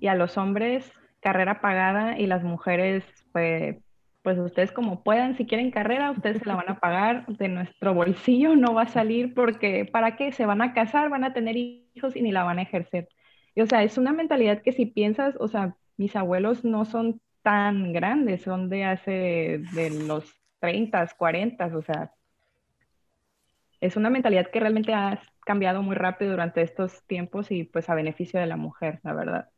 Y 0.00 0.06
a 0.06 0.14
los 0.14 0.38
hombres 0.38 0.90
carrera 1.20 1.60
pagada 1.60 2.18
y 2.18 2.26
las 2.26 2.42
mujeres 2.44 3.04
pues 3.30 3.76
pues 4.22 4.38
ustedes 4.38 4.72
como 4.72 5.02
puedan, 5.02 5.36
si 5.36 5.44
quieren 5.44 5.70
carrera, 5.70 6.12
ustedes 6.12 6.38
se 6.38 6.46
la 6.46 6.54
van 6.54 6.70
a 6.70 6.80
pagar 6.80 7.26
de 7.26 7.48
nuestro 7.48 7.92
bolsillo, 7.92 8.56
no 8.56 8.72
va 8.72 8.84
a 8.84 8.88
salir 8.88 9.34
porque 9.34 9.84
¿para 9.84 10.16
qué? 10.16 10.32
Se 10.32 10.46
van 10.46 10.62
a 10.62 10.72
casar, 10.72 11.10
van 11.10 11.24
a 11.24 11.34
tener 11.34 11.58
hijos 11.58 12.16
y 12.16 12.22
ni 12.22 12.32
la 12.32 12.44
van 12.44 12.58
a 12.58 12.62
ejercer. 12.62 13.06
Y, 13.54 13.60
o 13.60 13.66
sea, 13.66 13.82
es 13.82 13.98
una 13.98 14.14
mentalidad 14.14 14.62
que 14.62 14.72
si 14.72 14.86
piensas, 14.86 15.34
o 15.40 15.48
sea, 15.48 15.76
mis 15.98 16.16
abuelos 16.16 16.64
no 16.64 16.86
son 16.86 17.20
tan 17.42 17.92
grandes, 17.92 18.40
son 18.40 18.70
de 18.70 18.84
hace, 18.84 19.62
de 19.74 19.90
los 20.06 20.24
30, 20.60 21.06
40, 21.18 21.66
o 21.66 21.82
sea, 21.82 22.12
es 23.78 23.94
una 23.96 24.08
mentalidad 24.08 24.46
que 24.50 24.60
realmente 24.60 24.94
ha 24.94 25.20
cambiado 25.44 25.82
muy 25.82 25.96
rápido 25.96 26.32
durante 26.32 26.62
estos 26.62 27.02
tiempos 27.06 27.50
y 27.50 27.64
pues 27.64 27.88
a 27.88 27.94
beneficio 27.94 28.40
de 28.40 28.46
la 28.46 28.56
mujer, 28.56 29.00
la 29.02 29.12
verdad. 29.12 29.48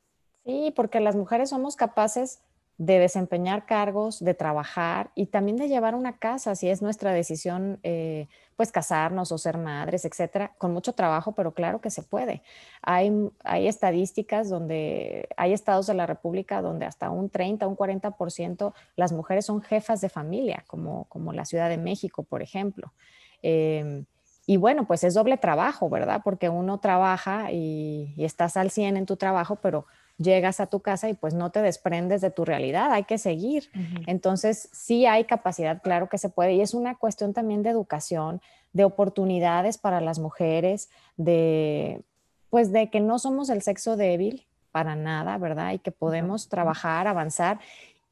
Sí, 0.44 0.72
porque 0.76 1.00
las 1.00 1.16
mujeres 1.16 1.50
somos 1.50 1.76
capaces 1.76 2.42
de 2.76 2.98
desempeñar 2.98 3.66
cargos, 3.66 4.22
de 4.22 4.34
trabajar 4.34 5.10
y 5.14 5.26
también 5.26 5.56
de 5.56 5.68
llevar 5.68 5.94
una 5.94 6.18
casa, 6.18 6.56
si 6.56 6.68
es 6.68 6.82
nuestra 6.82 7.12
decisión, 7.12 7.78
eh, 7.84 8.26
pues 8.56 8.72
casarnos 8.72 9.30
o 9.30 9.38
ser 9.38 9.58
madres, 9.58 10.04
etcétera, 10.04 10.52
con 10.58 10.72
mucho 10.72 10.92
trabajo, 10.92 11.32
pero 11.32 11.54
claro 11.54 11.80
que 11.80 11.90
se 11.90 12.02
puede. 12.02 12.42
Hay, 12.82 13.12
hay 13.44 13.68
estadísticas 13.68 14.48
donde 14.48 15.28
hay 15.36 15.52
estados 15.52 15.86
de 15.86 15.94
la 15.94 16.06
República 16.06 16.62
donde 16.62 16.84
hasta 16.84 17.10
un 17.10 17.30
30, 17.30 17.66
un 17.68 17.76
40% 17.76 18.74
las 18.96 19.12
mujeres 19.12 19.46
son 19.46 19.62
jefas 19.62 20.00
de 20.00 20.08
familia, 20.08 20.64
como, 20.66 21.04
como 21.04 21.32
la 21.32 21.44
Ciudad 21.44 21.68
de 21.68 21.78
México, 21.78 22.24
por 22.24 22.42
ejemplo. 22.42 22.92
Em, 23.40 24.04
y 24.46 24.56
bueno, 24.56 24.86
pues 24.86 25.04
es 25.04 25.14
doble 25.14 25.36
trabajo, 25.36 25.88
¿verdad? 25.88 26.20
Porque 26.24 26.48
uno 26.48 26.78
trabaja 26.78 27.50
y, 27.52 28.12
y 28.16 28.24
estás 28.24 28.56
al 28.56 28.70
100 28.70 28.96
en 28.96 29.06
tu 29.06 29.16
trabajo, 29.16 29.56
pero 29.56 29.86
llegas 30.18 30.60
a 30.60 30.66
tu 30.66 30.80
casa 30.80 31.08
y 31.08 31.14
pues 31.14 31.34
no 31.34 31.50
te 31.50 31.60
desprendes 31.60 32.20
de 32.20 32.30
tu 32.30 32.44
realidad, 32.44 32.92
hay 32.92 33.04
que 33.04 33.18
seguir. 33.18 33.70
Entonces, 34.06 34.68
sí 34.72 35.06
hay 35.06 35.24
capacidad, 35.24 35.82
claro 35.82 36.08
que 36.08 36.18
se 36.18 36.28
puede, 36.28 36.54
y 36.54 36.60
es 36.60 36.74
una 36.74 36.96
cuestión 36.96 37.32
también 37.32 37.62
de 37.62 37.70
educación, 37.70 38.40
de 38.72 38.84
oportunidades 38.84 39.78
para 39.78 40.00
las 40.00 40.18
mujeres, 40.18 40.90
de 41.16 42.02
pues 42.50 42.70
de 42.70 42.88
que 42.88 43.00
no 43.00 43.18
somos 43.18 43.50
el 43.50 43.62
sexo 43.62 43.96
débil 43.96 44.46
para 44.70 44.94
nada, 44.94 45.38
¿verdad? 45.38 45.72
Y 45.72 45.80
que 45.80 45.90
podemos 45.90 46.48
trabajar, 46.48 47.08
avanzar 47.08 47.58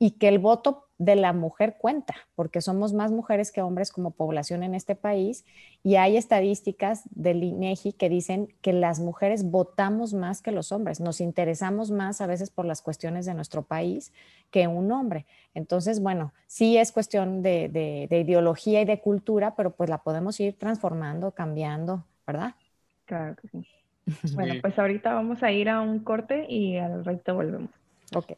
y 0.02 0.11
que 0.11 0.26
el 0.26 0.40
voto 0.40 0.88
de 0.99 1.14
la 1.14 1.32
mujer 1.32 1.76
cuenta, 1.78 2.16
porque 2.35 2.61
somos 2.61 2.92
más 2.92 3.12
mujeres 3.12 3.52
que 3.52 3.62
hombres 3.62 3.92
como 3.92 4.11
población 4.11 4.64
en 4.64 4.75
este 4.75 4.97
país 4.97 5.44
y 5.85 5.94
hay 5.94 6.16
estadísticas 6.16 7.04
del 7.12 7.44
INEGI 7.44 7.92
que 7.92 8.09
dicen 8.09 8.49
que 8.62 8.73
las 8.73 8.99
mujeres 8.99 9.49
votamos 9.49 10.12
más 10.12 10.42
que 10.42 10.50
los 10.50 10.73
hombres, 10.73 10.99
nos 10.99 11.21
interesamos 11.21 11.92
más 11.92 12.21
a 12.21 12.26
veces 12.26 12.50
por 12.50 12.64
las 12.64 12.82
cuestiones 12.82 13.26
de 13.26 13.35
nuestro 13.35 13.62
país 13.62 14.12
que 14.50 14.66
un 14.66 14.90
hombre. 14.90 15.25
Entonces, 15.54 16.00
bueno, 16.00 16.32
sí 16.49 16.78
es 16.78 16.90
cuestión 16.90 17.40
de, 17.40 17.68
de 18.11 18.18
ideología 18.18 18.80
y 18.80 18.85
de 18.85 18.99
cultura, 18.99 19.54
pero 19.54 19.71
pues 19.71 19.88
la 19.88 19.99
podemos 19.99 20.40
ir 20.40 20.59
transformando, 20.59 21.30
cambiando, 21.30 22.04
¿verdad? 22.26 22.56
Claro 23.04 23.37
que 23.37 23.47
sí. 23.47 23.68
Bueno, 24.35 24.54
pues 24.61 24.76
ahorita 24.76 25.14
vamos 25.14 25.44
a 25.44 25.52
ir 25.52 25.68
a 25.68 25.80
un 25.80 26.00
corte 26.00 26.44
y 26.49 26.76
al 26.76 27.04
resto 27.04 27.37
volvemos. 27.37 27.71
Ok. 28.16 28.32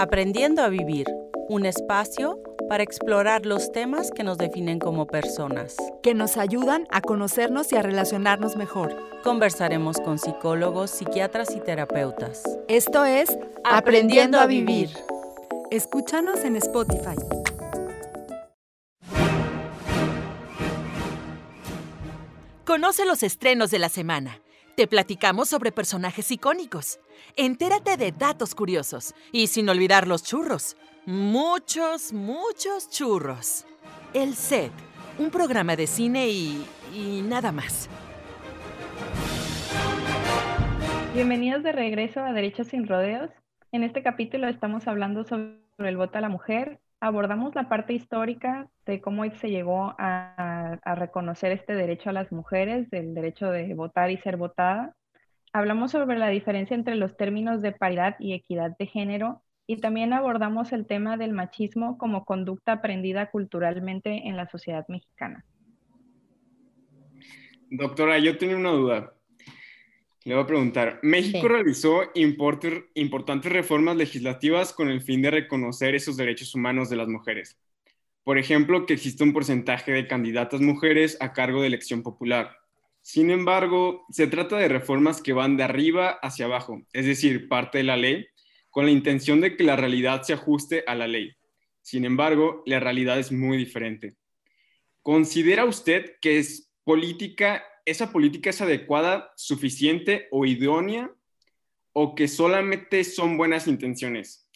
Aprendiendo 0.00 0.62
a 0.62 0.70
vivir, 0.70 1.06
un 1.50 1.66
espacio 1.66 2.40
para 2.70 2.82
explorar 2.82 3.44
los 3.44 3.70
temas 3.70 4.10
que 4.10 4.24
nos 4.24 4.38
definen 4.38 4.78
como 4.78 5.06
personas. 5.06 5.76
Que 6.02 6.14
nos 6.14 6.38
ayudan 6.38 6.86
a 6.90 7.02
conocernos 7.02 7.70
y 7.70 7.76
a 7.76 7.82
relacionarnos 7.82 8.56
mejor. 8.56 8.96
Conversaremos 9.22 9.98
con 9.98 10.18
psicólogos, 10.18 10.90
psiquiatras 10.90 11.54
y 11.54 11.60
terapeutas. 11.60 12.42
Esto 12.66 13.04
es 13.04 13.36
Aprendiendo 13.62 14.40
a 14.40 14.46
Vivir. 14.46 14.88
Escúchanos 15.70 16.44
en 16.44 16.56
Spotify. 16.56 17.16
Conoce 22.64 23.04
los 23.04 23.22
estrenos 23.22 23.70
de 23.70 23.78
la 23.78 23.90
semana. 23.90 24.40
Te 24.80 24.86
platicamos 24.86 25.50
sobre 25.50 25.72
personajes 25.72 26.30
icónicos. 26.30 27.00
Entérate 27.36 27.98
de 27.98 28.12
datos 28.12 28.54
curiosos 28.54 29.14
y 29.30 29.48
sin 29.48 29.68
olvidar 29.68 30.08
los 30.08 30.24
churros. 30.24 30.74
Muchos, 31.04 32.14
muchos 32.14 32.88
churros. 32.88 33.66
El 34.14 34.34
set, 34.34 34.72
un 35.18 35.30
programa 35.30 35.76
de 35.76 35.86
cine 35.86 36.30
y, 36.30 36.64
y 36.94 37.20
nada 37.20 37.52
más. 37.52 37.90
Bienvenidos 41.12 41.62
de 41.62 41.72
regreso 41.72 42.20
a 42.20 42.32
Derechos 42.32 42.68
sin 42.68 42.88
Rodeos. 42.88 43.28
En 43.72 43.82
este 43.82 44.02
capítulo 44.02 44.48
estamos 44.48 44.88
hablando 44.88 45.24
sobre 45.24 45.58
el 45.76 45.98
voto 45.98 46.16
a 46.16 46.22
la 46.22 46.30
mujer. 46.30 46.80
Abordamos 47.00 47.54
la 47.54 47.68
parte 47.68 47.92
histórica 47.92 48.70
de 48.90 49.00
cómo 49.00 49.24
se 49.36 49.48
llegó 49.48 49.94
a, 49.98 50.78
a 50.82 50.94
reconocer 50.94 51.52
este 51.52 51.74
derecho 51.74 52.10
a 52.10 52.12
las 52.12 52.30
mujeres, 52.30 52.90
del 52.90 53.14
derecho 53.14 53.50
de 53.50 53.72
votar 53.74 54.10
y 54.10 54.18
ser 54.18 54.36
votada 54.36 54.94
hablamos 55.52 55.90
sobre 55.90 56.18
la 56.18 56.28
diferencia 56.28 56.74
entre 56.74 56.96
los 56.96 57.16
términos 57.16 57.62
de 57.62 57.72
paridad 57.72 58.16
y 58.18 58.34
equidad 58.34 58.76
de 58.78 58.86
género 58.86 59.42
y 59.66 59.76
también 59.76 60.12
abordamos 60.12 60.72
el 60.72 60.86
tema 60.86 61.16
del 61.16 61.32
machismo 61.32 61.98
como 61.98 62.24
conducta 62.24 62.72
aprendida 62.72 63.30
culturalmente 63.30 64.28
en 64.28 64.36
la 64.36 64.48
sociedad 64.48 64.86
mexicana. 64.88 65.44
Doctora, 67.70 68.18
yo 68.18 68.36
tenía 68.36 68.56
una 68.56 68.70
duda. 68.70 69.14
Le 70.24 70.34
voy 70.34 70.42
a 70.42 70.46
preguntar, 70.46 70.98
México 71.02 71.48
realizó 71.48 72.02
importantes 72.14 73.52
reformas 73.52 73.96
legislativas 73.96 74.72
con 74.72 74.90
el 74.90 75.00
fin 75.00 75.22
de 75.22 75.30
reconocer 75.30 75.94
esos 75.94 76.16
derechos 76.16 76.54
humanos 76.54 76.90
de 76.90 76.96
las 76.96 77.08
mujeres. 77.08 77.56
Por 78.24 78.38
ejemplo, 78.38 78.86
que 78.86 78.94
existe 78.94 79.24
un 79.24 79.32
porcentaje 79.32 79.92
de 79.92 80.06
candidatas 80.06 80.60
mujeres 80.60 81.16
a 81.20 81.32
cargo 81.32 81.60
de 81.62 81.68
elección 81.68 82.02
popular. 82.02 82.56
Sin 83.02 83.30
embargo, 83.30 84.04
se 84.10 84.26
trata 84.26 84.56
de 84.56 84.68
reformas 84.68 85.22
que 85.22 85.32
van 85.32 85.56
de 85.56 85.64
arriba 85.64 86.18
hacia 86.22 86.44
abajo, 86.44 86.82
es 86.92 87.06
decir, 87.06 87.48
parte 87.48 87.78
de 87.78 87.84
la 87.84 87.96
ley, 87.96 88.26
con 88.68 88.84
la 88.84 88.90
intención 88.90 89.40
de 89.40 89.56
que 89.56 89.64
la 89.64 89.76
realidad 89.76 90.22
se 90.22 90.34
ajuste 90.34 90.84
a 90.86 90.94
la 90.94 91.08
ley. 91.08 91.32
Sin 91.82 92.04
embargo, 92.04 92.62
la 92.66 92.78
realidad 92.78 93.18
es 93.18 93.32
muy 93.32 93.56
diferente. 93.56 94.16
¿Considera 95.02 95.64
usted 95.64 96.16
que 96.20 96.38
es 96.38 96.70
política, 96.84 97.64
esa 97.86 98.12
política 98.12 98.50
es 98.50 98.60
adecuada, 98.60 99.32
suficiente 99.34 100.28
o 100.30 100.44
idónea 100.44 101.10
o 101.92 102.14
que 102.14 102.28
solamente 102.28 103.02
son 103.04 103.38
buenas 103.38 103.66
intenciones? 103.66 104.48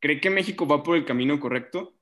¿Cree 0.00 0.20
que 0.20 0.30
México 0.30 0.66
va 0.66 0.82
por 0.82 0.96
el 0.96 1.04
camino 1.04 1.38
correcto? 1.38 1.95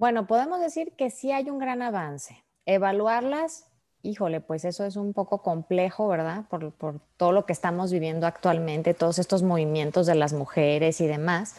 Bueno, 0.00 0.26
podemos 0.26 0.60
decir 0.60 0.94
que 0.96 1.10
sí 1.10 1.30
hay 1.30 1.50
un 1.50 1.58
gran 1.58 1.82
avance. 1.82 2.42
Evaluarlas 2.64 3.66
híjole, 4.02 4.40
pues 4.40 4.64
eso 4.64 4.86
es 4.86 4.96
un 4.96 5.12
poco 5.12 5.42
complejo, 5.42 6.08
¿verdad? 6.08 6.46
Por, 6.48 6.72
por, 6.72 7.00
todo 7.18 7.32
lo 7.32 7.44
que 7.44 7.52
estamos 7.52 7.92
viviendo 7.92 8.26
actualmente, 8.26 8.94
todos 8.94 9.18
estos 9.18 9.42
movimientos 9.42 10.06
de 10.06 10.14
las 10.14 10.32
mujeres 10.32 11.02
y 11.02 11.06
demás. 11.06 11.56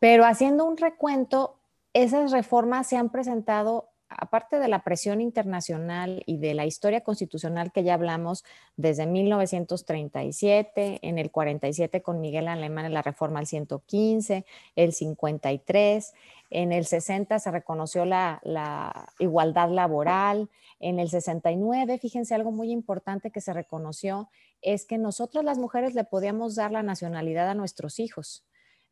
Pero 0.00 0.24
haciendo 0.24 0.64
un 0.64 0.78
recuento, 0.78 1.58
esas 1.92 2.32
reformas 2.32 2.86
se 2.86 2.96
han 2.96 3.10
presentado 3.10 3.90
aparte 4.08 4.58
de 4.58 4.68
la 4.68 4.82
presión 4.82 5.20
internacional 5.20 6.22
y 6.26 6.38
de 6.38 6.54
la 6.54 6.66
historia 6.66 7.02
constitucional 7.02 7.72
que 7.72 7.82
ya 7.82 7.94
hablamos 7.94 8.44
desde 8.76 9.06
1937, 9.06 11.00
en 11.02 11.18
el 11.18 11.30
47 11.30 12.02
con 12.02 12.20
Miguel 12.20 12.48
Alemán 12.48 12.86
en 12.86 12.94
la 12.94 13.02
reforma 13.02 13.40
al 13.40 13.46
115, 13.46 14.44
el 14.76 14.92
53, 14.92 16.14
en 16.50 16.72
el 16.72 16.86
60 16.86 17.38
se 17.38 17.50
reconoció 17.50 18.04
la, 18.04 18.40
la, 18.44 19.12
igualdad 19.18 19.70
laboral, 19.70 20.48
en 20.78 21.00
el 21.00 21.08
69, 21.08 21.98
fíjense 21.98 22.34
algo 22.34 22.52
muy 22.52 22.70
importante 22.70 23.30
que 23.30 23.40
se 23.40 23.52
reconoció, 23.52 24.28
es 24.62 24.84
que 24.84 24.98
nosotros 24.98 25.44
las 25.44 25.58
mujeres 25.58 25.94
le 25.94 26.04
podíamos 26.04 26.54
dar 26.54 26.70
la 26.70 26.82
nacionalidad 26.82 27.48
a 27.48 27.54
nuestros 27.54 27.98
hijos. 27.98 28.44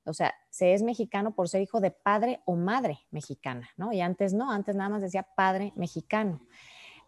O 0.06 0.12
sea, 0.12 0.34
se 0.50 0.74
es 0.74 0.82
mexicano 0.82 1.34
por 1.34 1.48
ser 1.48 1.62
hijo 1.62 1.80
de 1.80 1.90
padre 1.90 2.40
o 2.44 2.56
madre 2.56 3.00
mexicana, 3.10 3.68
¿no? 3.76 3.92
Y 3.92 4.00
antes 4.00 4.34
no, 4.34 4.50
antes 4.50 4.76
nada 4.76 4.90
más 4.90 5.02
decía 5.02 5.22
padre 5.22 5.72
mexicano. 5.76 6.40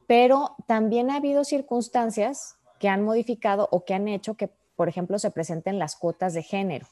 Pero 0.06 0.56
también 0.66 1.10
ha 1.10 1.16
habido 1.16 1.44
circunstancias 1.44 2.56
que 2.78 2.88
han 2.88 3.02
modificado 3.02 3.68
o 3.70 3.84
que 3.84 3.94
han 3.94 4.08
hecho 4.08 4.34
que, 4.34 4.50
por 4.76 4.88
ejemplo, 4.88 5.18
se 5.18 5.30
presenten 5.30 5.78
las 5.78 5.96
cuotas 5.96 6.34
de 6.34 6.42
género. 6.42 6.86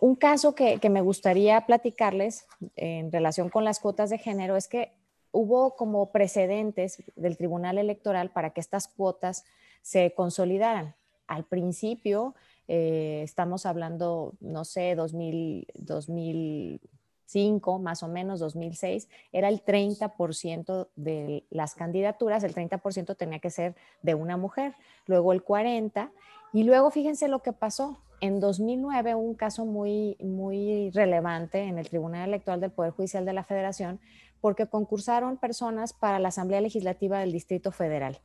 Un 0.00 0.16
caso 0.16 0.54
que, 0.54 0.78
que 0.78 0.90
me 0.90 1.00
gustaría 1.00 1.66
platicarles 1.66 2.46
en 2.76 3.12
relación 3.12 3.50
con 3.50 3.64
las 3.64 3.80
cuotas 3.80 4.10
de 4.10 4.18
género 4.18 4.56
es 4.56 4.68
que 4.68 4.92
hubo 5.32 5.76
como 5.76 6.12
precedentes 6.12 7.02
del 7.16 7.36
Tribunal 7.36 7.78
Electoral 7.78 8.30
para 8.30 8.50
que 8.50 8.60
estas 8.60 8.88
cuotas 8.88 9.44
se 9.80 10.14
consolidaran. 10.14 10.94
Al 11.26 11.44
principio, 11.44 12.34
eh, 12.74 13.20
estamos 13.22 13.66
hablando, 13.66 14.32
no 14.40 14.64
sé, 14.64 14.94
2000, 14.94 15.66
2005, 15.74 17.78
más 17.78 18.02
o 18.02 18.08
menos 18.08 18.40
2006, 18.40 19.10
era 19.30 19.50
el 19.50 19.62
30% 19.62 20.88
de 20.96 21.44
las 21.50 21.74
candidaturas, 21.74 22.44
el 22.44 22.54
30% 22.54 23.14
tenía 23.14 23.40
que 23.40 23.50
ser 23.50 23.76
de 24.00 24.14
una 24.14 24.38
mujer, 24.38 24.74
luego 25.04 25.34
el 25.34 25.44
40%, 25.44 26.10
y 26.54 26.62
luego 26.62 26.90
fíjense 26.90 27.28
lo 27.28 27.42
que 27.42 27.52
pasó. 27.52 27.98
En 28.22 28.40
2009 28.40 29.16
un 29.16 29.34
caso 29.34 29.66
muy, 29.66 30.16
muy 30.20 30.88
relevante 30.92 31.64
en 31.64 31.76
el 31.76 31.90
Tribunal 31.90 32.30
Electoral 32.30 32.62
del 32.62 32.70
Poder 32.70 32.92
Judicial 32.92 33.26
de 33.26 33.34
la 33.34 33.44
Federación, 33.44 34.00
porque 34.40 34.66
concursaron 34.66 35.36
personas 35.36 35.92
para 35.92 36.18
la 36.18 36.28
Asamblea 36.28 36.62
Legislativa 36.62 37.18
del 37.18 37.32
Distrito 37.32 37.70
Federal. 37.70 38.22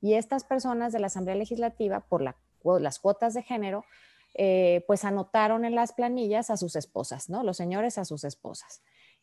Y 0.00 0.14
estas 0.14 0.44
personas 0.44 0.94
de 0.94 1.00
la 1.00 1.08
Asamblea 1.08 1.36
Legislativa, 1.36 2.00
por 2.00 2.22
la 2.22 2.36
las 2.80 2.98
cuotas 2.98 3.34
de 3.34 3.42
género, 3.42 3.84
eh, 4.34 4.84
pues 4.86 5.04
anotaron 5.04 5.64
en 5.64 5.74
las 5.74 5.92
planillas 5.92 6.50
a 6.50 6.56
sus 6.56 6.76
esposas, 6.76 7.28
¿no? 7.28 7.42
Los 7.42 7.56
señores 7.56 7.98
a 7.98 8.04
sus 8.04 8.24
esposas. 8.24 8.82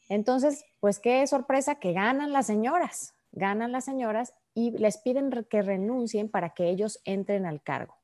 Entonces, 0.10 0.66
pues 0.80 1.00
qué 1.00 1.26
sorpresa 1.28 1.76
que 1.76 1.94
ganan 1.94 2.34
las 2.34 2.48
señoras, 2.48 3.14
ganan 3.32 3.72
las 3.72 3.86
señoras 3.86 4.34
y 4.54 4.72
les 4.72 4.98
piden 4.98 5.46
que 5.50 5.62
renuncien 5.62 6.30
para 6.30 6.50
que 6.50 6.70
ellos 6.70 7.00
entren 7.06 7.46
al 7.46 7.62
cargo. 7.62 7.96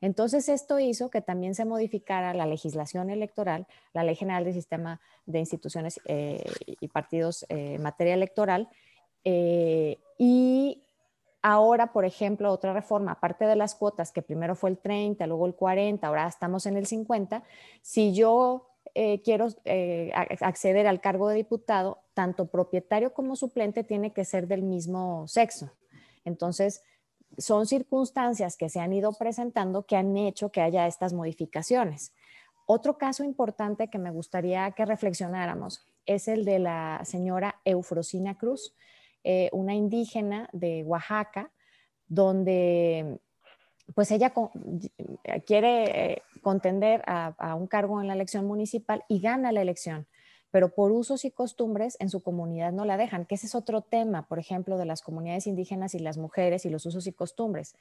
Entonces, 0.00 0.48
esto 0.48 0.78
hizo 0.78 1.10
que 1.10 1.20
también 1.20 1.54
se 1.54 1.64
modificara 1.64 2.34
la 2.34 2.44
legislación 2.44 3.08
electoral, 3.08 3.66
la 3.92 4.02
Ley 4.02 4.16
General 4.16 4.44
del 4.44 4.52
Sistema 4.52 5.00
de 5.26 5.38
Instituciones 5.38 6.00
eh, 6.04 6.44
y 6.66 6.88
Partidos 6.88 7.44
eh, 7.44 7.74
en 7.76 7.82
materia 7.82 8.14
electoral, 8.14 8.68
y 9.24 10.82
Ahora, 11.42 11.92
por 11.92 12.04
ejemplo, 12.04 12.52
otra 12.52 12.72
reforma, 12.72 13.12
aparte 13.12 13.46
de 13.46 13.56
las 13.56 13.74
cuotas, 13.74 14.12
que 14.12 14.22
primero 14.22 14.54
fue 14.54 14.70
el 14.70 14.78
30, 14.78 15.26
luego 15.26 15.46
el 15.46 15.54
40, 15.54 16.06
ahora 16.06 16.28
estamos 16.28 16.66
en 16.66 16.76
el 16.76 16.86
50, 16.86 17.42
si 17.82 18.14
yo 18.14 18.68
eh, 18.94 19.22
quiero 19.22 19.48
eh, 19.64 20.12
acceder 20.40 20.86
al 20.86 21.00
cargo 21.00 21.28
de 21.28 21.36
diputado, 21.36 21.98
tanto 22.14 22.46
propietario 22.46 23.12
como 23.12 23.36
suplente 23.36 23.84
tiene 23.84 24.12
que 24.12 24.24
ser 24.24 24.46
del 24.46 24.62
mismo 24.62 25.26
sexo. 25.26 25.72
Entonces, 26.24 26.82
son 27.38 27.66
circunstancias 27.66 28.56
que 28.56 28.68
se 28.68 28.80
han 28.80 28.92
ido 28.92 29.12
presentando 29.12 29.86
que 29.86 29.96
han 29.96 30.16
hecho 30.16 30.52
que 30.52 30.60
haya 30.60 30.86
estas 30.86 31.12
modificaciones. 31.12 32.12
Otro 32.66 32.98
caso 32.98 33.24
importante 33.24 33.88
que 33.88 33.98
me 33.98 34.10
gustaría 34.10 34.70
que 34.72 34.84
reflexionáramos 34.84 35.86
es 36.06 36.28
el 36.28 36.44
de 36.44 36.58
la 36.58 37.00
señora 37.04 37.60
Eufrosina 37.64 38.36
Cruz. 38.36 38.74
Eh, 39.24 39.48
una 39.52 39.74
indígena 39.74 40.48
de 40.52 40.82
Oaxaca, 40.84 41.52
donde 42.08 43.20
pues 43.94 44.10
ella 44.10 44.32
quiere 45.46 46.12
eh, 46.12 46.22
contender 46.40 47.02
a, 47.06 47.54
un 47.54 47.66
cargo 47.66 48.00
en 48.00 48.08
la 48.08 48.14
elección 48.14 48.46
municipal 48.46 49.04
y 49.08 49.20
gana 49.20 49.52
la 49.52 49.62
elección, 49.62 50.06
pero 50.50 50.74
por 50.74 50.92
usos 50.92 51.24
y 51.24 51.30
costumbres 51.30 51.96
en 52.00 52.08
su 52.08 52.22
comunidad 52.22 52.72
no 52.72 52.84
la 52.84 52.96
dejan, 52.96 53.26
que 53.26 53.34
ese 53.34 53.46
es 53.46 53.54
otro 53.54 53.82
tema, 53.82 54.26
por 54.28 54.38
ejemplo, 54.38 54.78
de 54.78 54.86
las 54.86 55.02
comunidades 55.02 55.46
indígenas 55.46 55.94
y 55.94 55.98
las 55.98 56.18
mujeres 56.18 56.64
y 56.64 56.70
los 56.70 56.86
usos 56.86 57.06
y 57.06 57.12
costumbres. 57.12 57.76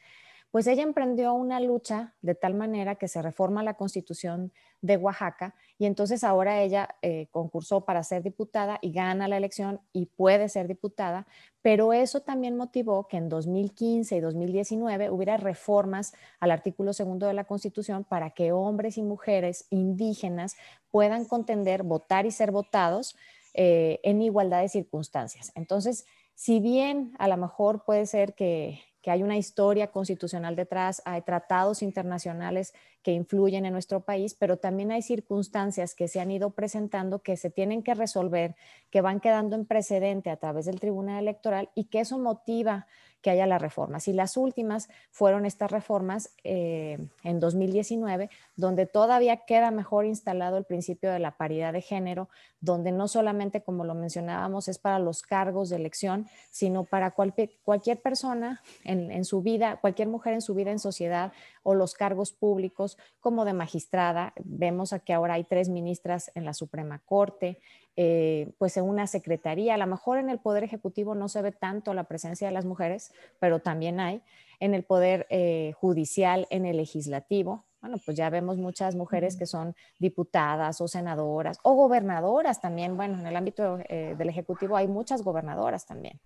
Pues 0.51 0.67
ella 0.67 0.83
emprendió 0.83 1.33
una 1.33 1.61
lucha 1.61 2.13
de 2.21 2.35
tal 2.35 2.53
manera 2.55 2.95
que 2.95 3.07
se 3.07 3.21
reforma 3.21 3.63
la 3.63 3.75
constitución 3.75 4.51
de 4.81 4.97
Oaxaca 4.97 5.55
y 5.77 5.85
entonces 5.85 6.25
ahora 6.25 6.61
ella 6.61 6.95
eh, 7.01 7.27
concursó 7.31 7.85
para 7.85 8.03
ser 8.03 8.21
diputada 8.21 8.77
y 8.81 8.91
gana 8.91 9.29
la 9.29 9.37
elección 9.37 9.79
y 9.93 10.07
puede 10.07 10.49
ser 10.49 10.67
diputada, 10.67 11.25
pero 11.61 11.93
eso 11.93 12.19
también 12.19 12.57
motivó 12.57 13.07
que 13.07 13.15
en 13.15 13.29
2015 13.29 14.17
y 14.17 14.19
2019 14.19 15.09
hubiera 15.09 15.37
reformas 15.37 16.13
al 16.41 16.51
artículo 16.51 16.91
segundo 16.91 17.27
de 17.27 17.33
la 17.33 17.45
constitución 17.45 18.03
para 18.03 18.31
que 18.31 18.51
hombres 18.51 18.97
y 18.97 19.03
mujeres 19.03 19.67
indígenas 19.69 20.57
puedan 20.89 21.23
contender, 21.23 21.83
votar 21.83 22.25
y 22.25 22.31
ser 22.31 22.51
votados 22.51 23.15
eh, 23.53 23.99
en 24.03 24.21
igualdad 24.21 24.61
de 24.61 24.69
circunstancias. 24.69 25.51
Entonces, 25.55 26.05
si 26.35 26.59
bien 26.59 27.13
a 27.19 27.27
lo 27.27 27.37
mejor 27.37 27.83
puede 27.85 28.05
ser 28.05 28.33
que, 28.33 28.81
que 29.01 29.11
hay 29.11 29.23
una 29.23 29.37
historia 29.37 29.87
constitucional 29.87 30.55
detrás, 30.55 31.01
hay 31.05 31.21
tratados 31.21 31.81
internacionales 31.81 32.73
que 33.03 33.11
influyen 33.13 33.65
en 33.65 33.73
nuestro 33.73 34.01
país, 34.01 34.35
pero 34.35 34.57
también 34.57 34.91
hay 34.91 35.01
circunstancias 35.01 35.95
que 35.95 36.07
se 36.07 36.19
han 36.19 36.31
ido 36.31 36.51
presentando 36.51 37.19
que 37.19 37.37
se 37.37 37.49
tienen 37.49 37.83
que 37.83 37.93
resolver, 37.93 38.55
que 38.89 39.01
van 39.01 39.19
quedando 39.19 39.55
en 39.55 39.65
precedente 39.65 40.29
a 40.29 40.37
través 40.37 40.65
del 40.65 40.79
Tribunal 40.79 41.19
Electoral 41.19 41.69
y 41.75 41.85
que 41.85 42.01
eso 42.01 42.19
motiva 42.19 42.87
que 43.21 43.29
haya 43.29 43.45
las 43.45 43.61
reformas. 43.61 44.07
Y 44.07 44.13
las 44.13 44.35
últimas 44.35 44.89
fueron 45.11 45.45
estas 45.45 45.71
reformas 45.71 46.31
eh, 46.43 46.97
en 47.23 47.39
2019, 47.39 48.29
donde 48.55 48.87
todavía 48.87 49.37
queda 49.45 49.71
mejor 49.71 50.05
instalado 50.05 50.57
el 50.57 50.65
principio 50.65 51.11
de 51.11 51.19
la 51.19 51.37
paridad 51.37 51.73
de 51.73 51.81
género, 51.81 52.29
donde 52.59 52.91
no 52.91 53.07
solamente, 53.07 53.61
como 53.61 53.85
lo 53.85 53.93
mencionábamos, 53.93 54.67
es 54.67 54.79
para 54.79 54.99
los 54.99 55.21
cargos 55.21 55.69
de 55.69 55.75
elección, 55.75 56.27
sino 56.49 56.83
para 56.83 57.11
cualquier, 57.11 58.01
persona 58.01 58.61
en, 58.83 59.11
en 59.11 59.25
su 59.25 59.41
vida, 59.41 59.77
cualquier 59.77 60.07
mujer 60.07 60.33
en 60.33 60.41
su 60.41 60.55
vida 60.55 60.71
en 60.71 60.79
sociedad 60.79 61.31
o 61.63 61.75
los 61.75 61.93
cargos 61.93 62.31
públicos, 62.31 62.90
como 63.19 63.45
de 63.45 63.53
magistrada. 63.53 64.33
Vemos 64.43 64.93
que 65.05 65.13
ahora 65.13 65.35
hay 65.35 65.43
tres 65.43 65.69
ministras 65.69 66.31
en 66.35 66.45
la 66.45 66.53
Suprema 66.53 66.99
Corte, 67.05 67.59
eh, 67.95 68.51
pues 68.57 68.77
en 68.77 68.85
una 68.85 69.07
secretaría. 69.07 69.75
A 69.75 69.77
lo 69.77 69.87
mejor 69.87 70.17
en 70.17 70.29
el 70.29 70.39
Poder 70.39 70.63
Ejecutivo 70.63 71.15
no 71.15 71.29
se 71.29 71.41
ve 71.41 71.51
tanto 71.51 71.93
la 71.93 72.05
presencia 72.05 72.47
de 72.47 72.53
las 72.53 72.65
mujeres, 72.65 73.11
pero 73.39 73.59
también 73.59 73.99
hay. 73.99 74.21
En 74.59 74.73
el 74.73 74.83
Poder 74.83 75.27
eh, 75.29 75.73
Judicial, 75.75 76.47
en 76.49 76.65
el 76.65 76.77
Legislativo, 76.77 77.65
bueno, 77.81 77.97
pues 78.05 78.15
ya 78.15 78.29
vemos 78.29 78.57
muchas 78.57 78.95
mujeres 78.95 79.35
que 79.35 79.47
son 79.47 79.75
diputadas 79.97 80.79
o 80.81 80.87
senadoras 80.87 81.57
o 81.63 81.73
gobernadoras 81.73 82.61
también. 82.61 82.95
Bueno, 82.95 83.19
en 83.19 83.25
el 83.25 83.35
ámbito 83.35 83.79
eh, 83.89 84.15
del 84.15 84.29
Ejecutivo 84.29 84.77
hay 84.77 84.87
muchas 84.87 85.23
gobernadoras 85.23 85.87
también. 85.87 86.19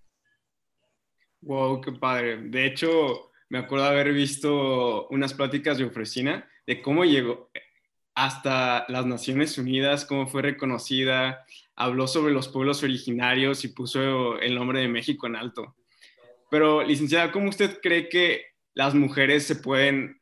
Wow, 1.40 1.80
qué 1.80 1.94
padre. 1.94 2.38
De 2.50 2.66
hecho, 2.66 3.32
me 3.50 3.60
acuerdo 3.60 3.86
haber 3.86 4.12
visto 4.12 5.08
unas 5.10 5.34
pláticas 5.34 5.78
de 5.78 5.86
Ofrecina 5.86 6.46
de 6.66 6.82
cómo 6.82 7.06
llegó, 7.06 7.50
hasta 8.16 8.86
las 8.88 9.06
Naciones 9.06 9.58
Unidas, 9.58 10.06
cómo 10.06 10.28
fue 10.28 10.42
reconocida, 10.42 11.46
habló 11.76 12.08
sobre 12.08 12.34
los 12.34 12.48
pueblos 12.48 12.82
originarios 12.82 13.66
y 13.66 13.70
puso 13.70 14.40
el 14.40 14.56
nombre 14.56 14.80
de 14.80 14.88
México 14.88 15.28
en 15.28 15.36
alto. 15.36 15.76
Pero, 16.50 16.82
licenciada, 16.84 17.32
¿cómo 17.32 17.50
usted 17.50 17.80
cree 17.82 18.08
que 18.08 18.46
las 18.74 18.96
mujeres 18.96 19.46
se 19.46 19.58
pueden 19.58 20.20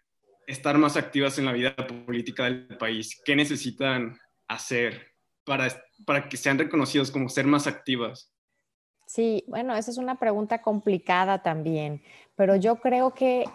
estar 0.47 0.77
más 0.77 0.97
activas 0.97 1.37
en 1.37 1.45
la 1.45 1.53
vida 1.53 1.75
política 1.75 2.45
del 2.45 2.77
país? 2.77 3.21
¿Qué 3.23 3.35
necesitan 3.35 4.17
hacer 4.47 5.11
para, 5.43 5.67
para 6.05 6.27
que 6.27 6.37
sean 6.37 6.57
reconocidos 6.57 7.11
como 7.11 7.29
ser 7.29 7.45
más 7.45 7.67
activas? 7.67 8.31
Sí, 9.05 9.43
bueno, 9.47 9.75
esa 9.75 9.91
es 9.91 9.97
una 9.97 10.17
pregunta 10.17 10.61
complicada 10.61 11.43
también, 11.43 12.01
pero 12.35 12.55
yo 12.55 12.77
creo 12.77 13.13
que 13.13 13.45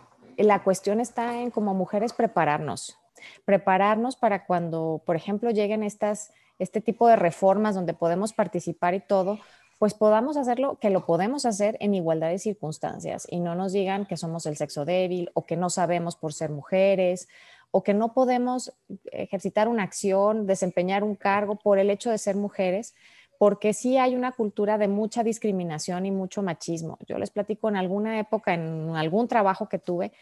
la 0.45 0.63
cuestión 0.63 1.01
está 1.01 1.41
en 1.41 1.51
como 1.51 1.75
mujeres 1.75 2.13
prepararnos, 2.13 2.99
prepararnos 3.45 4.17
para 4.17 4.47
cuando, 4.47 5.03
por 5.05 5.17
ejemplo, 5.17 5.51
lleguen 5.51 5.83
estas, 5.83 6.33
este 6.59 6.81
tipo 6.81 7.09
de 7.09 7.17
reformas 7.17 7.75
donde 7.75 7.95
podemos 7.95 8.33
participar 8.33 8.95
y 8.95 9.01
todo, 9.01 9.39
pues 9.79 9.95
podamos 9.95 10.37
hacerlo, 10.37 10.79
que 10.81 10.91
lo 10.91 11.07
podemos 11.07 11.47
hacer 11.47 11.77
en 11.81 11.95
igualdad 11.95 12.31
de 12.31 12.39
circunstancias 12.39 13.27
y 13.31 13.39
no 13.41 13.55
nos 13.55 13.73
digan 13.73 14.07
que 14.07 14.17
somos 14.17 14.47
el 14.47 14.57
sexo 14.57 14.85
débil 14.85 15.31
o 15.35 15.47
que 15.47 15.57
no 15.57 15.71
sabemos 15.71 16.17
por 16.17 16.33
ser 16.33 16.51
mujeres 16.51 17.29
o 17.71 17.83
que 17.83 17.95
no 17.95 18.13
podemos 18.13 18.73
ejercitar 19.13 19.69
una 19.69 19.85
acción, 19.85 20.47
desempeñar 20.47 21.05
un 21.05 21.15
cargo 21.15 21.57
por 21.57 21.79
el 21.79 21.91
hecho 21.91 22.11
de 22.11 22.19
ser 22.19 22.35
mujeres, 22.35 22.95
porque 23.39 23.73
sí 23.73 23.97
hay 23.97 24.17
una 24.17 24.33
cultura 24.33 24.77
de 24.79 24.89
mucha 24.89 25.23
discriminación 25.23 26.05
y 26.05 26.11
mucho 26.11 26.43
machismo. 26.43 26.99
Yo 27.07 27.19
les 27.19 27.31
platico 27.31 27.69
en 27.69 27.77
alguna 27.77 28.19
época, 28.19 28.53
en 28.53 28.97
algún 28.97 29.29
trabajo 29.29 29.69
que 29.69 29.79
tuve, 29.79 30.13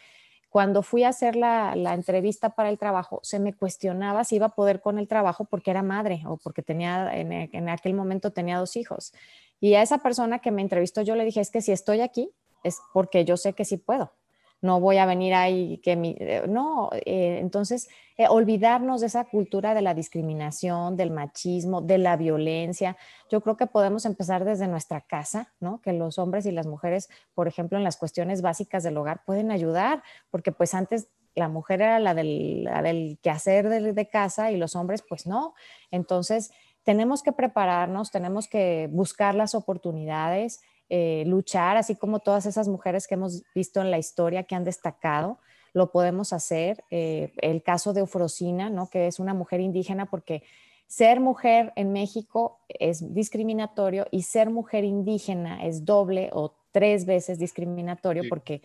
cuando 0.49 0.81
fui 0.81 1.03
a 1.03 1.09
hacer 1.09 1.35
la, 1.35 1.73
entrevista 1.93 2.51
para 2.51 2.69
el 2.69 2.77
trabajo, 2.77 3.19
se 3.23 3.39
me 3.39 3.53
cuestionaba 3.53 4.23
si 4.23 4.37
iba 4.37 4.45
a 4.45 4.55
poder 4.55 4.81
con 4.81 4.97
el 4.97 5.07
trabajo 5.07 5.45
porque 5.45 5.71
era 5.71 5.83
madre 5.83 6.23
o 6.25 6.37
porque 6.37 6.61
tenía, 6.61 7.11
en, 7.17 7.31
en 7.31 7.69
aquel 7.69 7.93
momento 7.93 8.31
tenía 8.31 8.57
dos 8.57 8.75
hijos. 8.77 9.13
Y 9.59 9.73
a 9.73 9.81
esa 9.81 9.97
persona 9.97 10.39
que 10.39 10.51
me 10.51 10.61
entrevistó, 10.61 11.01
yo 11.01 11.15
le 11.15 11.25
dije, 11.25 11.41
es 11.41 11.49
que 11.49 11.61
si 11.61 11.71
estoy 11.71 12.01
aquí, 12.01 12.31
es 12.63 12.79
porque 12.93 13.25
yo 13.25 13.35
sé 13.35 13.53
que 13.53 13.65
sí 13.65 13.77
puedo 13.77 14.11
no 14.61 14.79
voy 14.79 14.97
a 14.97 15.05
venir 15.05 15.33
ahí 15.33 15.77
que 15.79 15.95
mi, 15.95 16.15
eh, 16.19 16.43
no, 16.47 16.89
eh, 16.93 17.37
entonces 17.39 17.87
eh, 18.17 18.27
olvidarnos 18.27 19.01
de 19.01 19.07
esa 19.07 19.25
cultura 19.25 19.73
de 19.73 19.81
la 19.81 19.93
discriminación, 19.93 20.97
del 20.97 21.11
machismo, 21.11 21.81
de 21.81 21.99
la 21.99 22.17
violencia. 22.17 22.97
Yo 23.29 23.41
creo 23.41 23.57
que 23.57 23.67
podemos 23.67 24.05
empezar 24.05 24.43
desde 24.45 24.67
nuestra 24.67 25.01
casa, 25.01 25.53
¿no? 25.59 25.81
Que 25.81 25.93
los 25.93 26.17
hombres 26.17 26.45
y 26.47 26.51
las 26.51 26.65
mujeres, 26.65 27.09
por 27.35 27.47
ejemplo, 27.47 27.77
en 27.77 27.83
las 27.83 27.97
cuestiones 27.97 28.41
básicas 28.41 28.83
del 28.83 28.97
hogar 28.97 29.23
pueden 29.25 29.51
ayudar, 29.51 30.01
porque 30.31 30.51
pues 30.51 30.73
antes 30.73 31.09
la 31.35 31.49
mujer 31.49 31.81
era 31.81 31.99
la 31.99 32.15
del, 32.15 32.63
la 32.63 32.81
del 32.81 33.19
quehacer 33.21 33.69
de, 33.69 33.93
de 33.93 34.09
casa 34.09 34.51
y 34.51 34.57
los 34.57 34.75
hombres 34.75 35.03
pues 35.07 35.27
no. 35.27 35.53
Entonces 35.91 36.51
tenemos 36.83 37.21
que 37.21 37.33
prepararnos, 37.33 38.11
tenemos 38.11 38.47
que 38.47 38.89
buscar 38.91 39.35
las 39.35 39.53
oportunidades 39.53 40.61
eh, 40.89 41.23
luchar, 41.27 41.77
así 41.77 41.95
como 41.95 42.19
todas 42.19 42.45
esas 42.45 42.67
mujeres 42.67 43.07
que 43.07 43.15
hemos 43.15 43.43
visto 43.53 43.81
en 43.81 43.91
la 43.91 43.97
historia 43.97 44.43
que 44.43 44.55
han 44.55 44.63
destacado, 44.63 45.39
lo 45.73 45.91
podemos 45.91 46.33
hacer. 46.33 46.83
Eh, 46.91 47.33
el 47.37 47.61
caso 47.61 47.93
de 47.93 48.01
Eufrosina, 48.01 48.69
¿no? 48.69 48.89
que 48.89 49.07
es 49.07 49.19
una 49.19 49.33
mujer 49.33 49.59
indígena, 49.59 50.05
porque 50.05 50.43
ser 50.87 51.19
mujer 51.19 51.73
en 51.75 51.91
México 51.91 52.59
es 52.69 53.13
discriminatorio 53.13 54.07
y 54.11 54.21
ser 54.23 54.49
mujer 54.49 54.85
indígena 54.85 55.65
es 55.65 55.83
doble 55.83 56.29
o 56.31 56.55
tres 56.71 57.05
veces 57.05 57.39
discriminatorio 57.39 58.23
porque, 58.29 58.61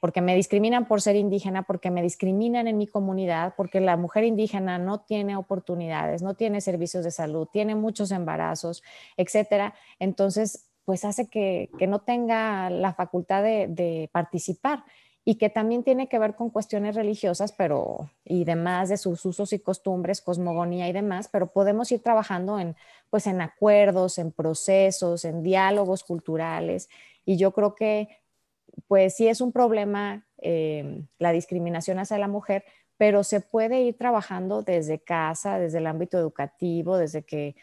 porque 0.00 0.20
me 0.20 0.34
discriminan 0.34 0.88
por 0.88 1.00
ser 1.00 1.14
indígena, 1.14 1.62
porque 1.62 1.90
me 1.90 2.02
discriminan 2.02 2.66
en 2.66 2.76
mi 2.76 2.88
comunidad, 2.88 3.54
porque 3.56 3.80
la 3.80 3.96
mujer 3.96 4.24
indígena 4.24 4.78
no 4.78 5.00
tiene 5.00 5.36
oportunidades, 5.36 6.22
no 6.22 6.34
tiene 6.34 6.60
servicios 6.60 7.04
de 7.04 7.12
salud, 7.12 7.46
tiene 7.52 7.76
muchos 7.76 8.10
embarazos, 8.10 8.82
etcétera. 9.16 9.74
Entonces, 10.00 10.69
pues 10.84 11.04
hace 11.04 11.28
que, 11.28 11.70
no 11.88 12.00
tenga 12.00 12.70
la 12.70 12.94
facultad 12.94 13.42
de, 13.42 14.08
participar 14.12 14.84
y 15.24 15.36
que 15.36 15.50
también 15.50 15.84
tiene 15.84 16.08
que 16.08 16.18
ver 16.18 16.34
con 16.34 16.50
cuestiones 16.50 16.94
religiosas, 16.94 17.52
pero 17.52 18.10
y 18.24 18.44
demás 18.44 18.88
de 18.88 18.96
sus 18.96 19.24
usos 19.24 19.52
y 19.52 19.58
costumbres, 19.58 20.22
cosmogonía 20.22 20.88
y 20.88 20.92
demás, 20.92 21.28
pero 21.30 21.48
podemos 21.48 21.92
ir 21.92 22.02
trabajando 22.02 22.58
en 22.58 22.74
pues 23.10 23.26
en 23.26 23.40
acuerdos, 23.40 24.18
en 24.18 24.32
procesos, 24.32 25.24
en 25.24 25.42
diálogos 25.42 26.04
culturales. 26.04 26.88
Y 27.24 27.36
yo 27.36 27.52
creo 27.52 27.74
que 27.74 28.08
pues 28.88 29.14
sí 29.14 29.28
es 29.28 29.40
un 29.40 29.52
problema 29.52 30.26
eh, 30.38 31.04
la 31.18 31.32
discriminación 31.32 31.98
hacia 31.98 32.18
la 32.18 32.28
mujer, 32.28 32.64
pero 32.96 33.24
se 33.24 33.40
puede 33.40 33.80
ir 33.82 33.96
trabajando 33.96 34.62
desde 34.62 34.98
casa, 34.98 35.58
desde 35.58 35.78
el 35.78 35.86
ámbito 35.86 36.18
educativo, 36.18 36.98
desde 36.98 37.22
que 37.22 37.56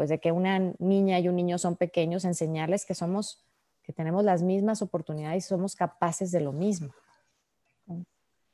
pues 0.00 0.08
de 0.08 0.18
que 0.18 0.32
una 0.32 0.58
niña 0.78 1.18
y 1.18 1.28
un 1.28 1.36
niño 1.36 1.58
son 1.58 1.76
pequeños, 1.76 2.24
enseñarles 2.24 2.86
que 2.86 2.94
somos, 2.94 3.44
que 3.82 3.92
tenemos 3.92 4.24
las 4.24 4.42
mismas 4.42 4.80
oportunidades 4.80 5.44
y 5.44 5.48
somos 5.48 5.76
capaces 5.76 6.32
de 6.32 6.40
lo 6.40 6.52
mismo. 6.52 6.94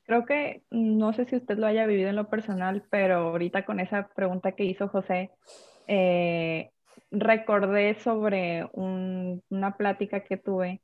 Creo 0.03 0.27
que, 0.27 0.65
no 0.73 1.13
sé 1.13 1.25
si 1.27 1.37
usted 1.37 1.57
lo 1.57 1.69
haya 1.69 1.87
vivido 1.87 2.09
en 2.09 2.17
lo 2.17 2.29
personal, 2.29 2.83
pero 2.91 3.29
ahorita 3.29 3.65
con 3.65 3.79
esa 3.79 4.09
pregunta 4.09 4.57
que 4.57 4.65
hizo 4.65 4.89
José, 4.89 5.31
eh, 5.87 6.73
recordé 7.13 7.95
sobre 8.01 8.69
una 8.73 9.77
plática 9.77 10.25
que 10.25 10.39
tuve 10.39 10.81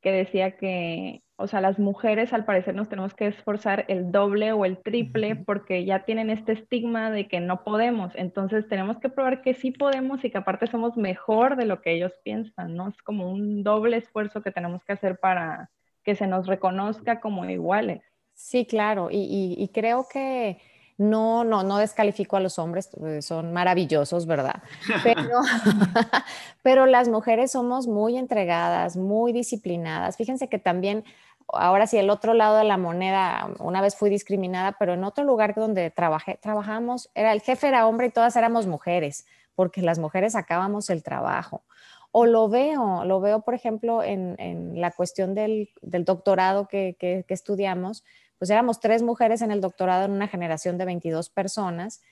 que 0.00 0.12
decía 0.12 0.56
que 0.56 1.24
o 1.38 1.46
sea, 1.46 1.60
las 1.60 1.78
mujeres 1.78 2.32
al 2.32 2.46
parecer 2.46 2.74
nos 2.74 2.88
tenemos 2.88 3.12
que 3.12 3.26
esforzar 3.26 3.84
el 3.88 4.10
doble 4.10 4.52
o 4.52 4.64
el 4.64 4.78
triple 4.78 5.36
porque 5.36 5.84
ya 5.84 6.04
tienen 6.04 6.30
este 6.30 6.52
estigma 6.52 7.10
de 7.10 7.28
que 7.28 7.40
no 7.40 7.62
podemos. 7.62 8.12
Entonces 8.14 8.66
tenemos 8.68 8.98
que 8.98 9.10
probar 9.10 9.42
que 9.42 9.52
sí 9.52 9.70
podemos 9.70 10.24
y 10.24 10.30
que 10.30 10.38
aparte 10.38 10.66
somos 10.66 10.96
mejor 10.96 11.56
de 11.56 11.66
lo 11.66 11.82
que 11.82 11.92
ellos 11.92 12.12
piensan, 12.24 12.74
¿no? 12.74 12.88
Es 12.88 13.02
como 13.02 13.30
un 13.30 13.62
doble 13.62 13.98
esfuerzo 13.98 14.42
que 14.42 14.50
tenemos 14.50 14.82
que 14.84 14.94
hacer 14.94 15.18
para 15.18 15.70
que 16.02 16.14
se 16.14 16.26
nos 16.26 16.46
reconozca 16.46 17.20
como 17.20 17.44
iguales. 17.44 18.02
Sí, 18.32 18.64
claro. 18.64 19.08
y 19.10 19.70
creo 19.74 20.06
que 20.10 20.58
no, 20.98 21.44
no, 21.44 21.62
no 21.62 21.78
descalifico 21.78 22.36
a 22.36 22.40
los 22.40 22.58
hombres, 22.58 22.90
eh, 23.04 23.20
son 23.20 23.52
maravillosos, 23.52 24.26
¿verdad? 24.26 24.62
Pero, 25.02 25.40
pero 26.62 26.86
las 26.86 27.08
mujeres 27.08 27.52
somos 27.52 27.86
muy 27.86 28.16
entregadas, 28.16 28.96
muy 28.96 29.32
disciplinadas. 29.32 30.16
Fíjense 30.16 30.48
que 30.48 30.58
también, 30.58 31.04
ahora 31.48 31.86
sí, 31.86 31.96
el 31.98 32.10
otro 32.10 32.34
lado 32.34 32.56
de 32.56 32.64
la 32.64 32.76
moneda, 32.76 33.48
una 33.58 33.80
vez 33.80 33.96
fui 33.96 34.10
discriminada, 34.10 34.76
pero 34.78 34.94
en 34.94 35.04
otro 35.04 35.24
lugar 35.24 35.54
donde 35.54 35.90
trabajé, 35.90 36.38
trabajamos, 36.40 37.10
era 37.14 37.32
el 37.32 37.40
jefe 37.40 37.68
era 37.68 37.86
hombre 37.86 38.08
y 38.08 38.10
todas 38.10 38.36
éramos 38.36 38.66
mujeres, 38.66 39.26
porque 39.54 39.82
las 39.82 39.98
mujeres 39.98 40.32
sacábamos 40.32 40.90
el 40.90 41.02
trabajo. 41.02 41.62
O 42.12 42.26
lo 42.26 42.48
veo, 42.48 43.04
lo 43.04 43.20
veo, 43.20 43.40
por 43.40 43.54
ejemplo, 43.54 44.02
en, 44.02 44.80
la 44.80 44.90
cuestión 44.90 45.34
del, 45.34 45.70
doctorado 45.82 46.66
que, 46.68 46.96
estudiamos 47.28 48.04
pues 48.38 48.50
éramos 48.50 48.80
tres 48.80 49.02
mujeres 49.02 49.40
en 49.40 49.50
el 49.50 49.62
doctorado 49.62 50.04
en 50.04 50.10
una 50.10 50.28
generación 50.28 50.76
de 50.76 50.84
22 50.84 51.30
personas 51.30 52.02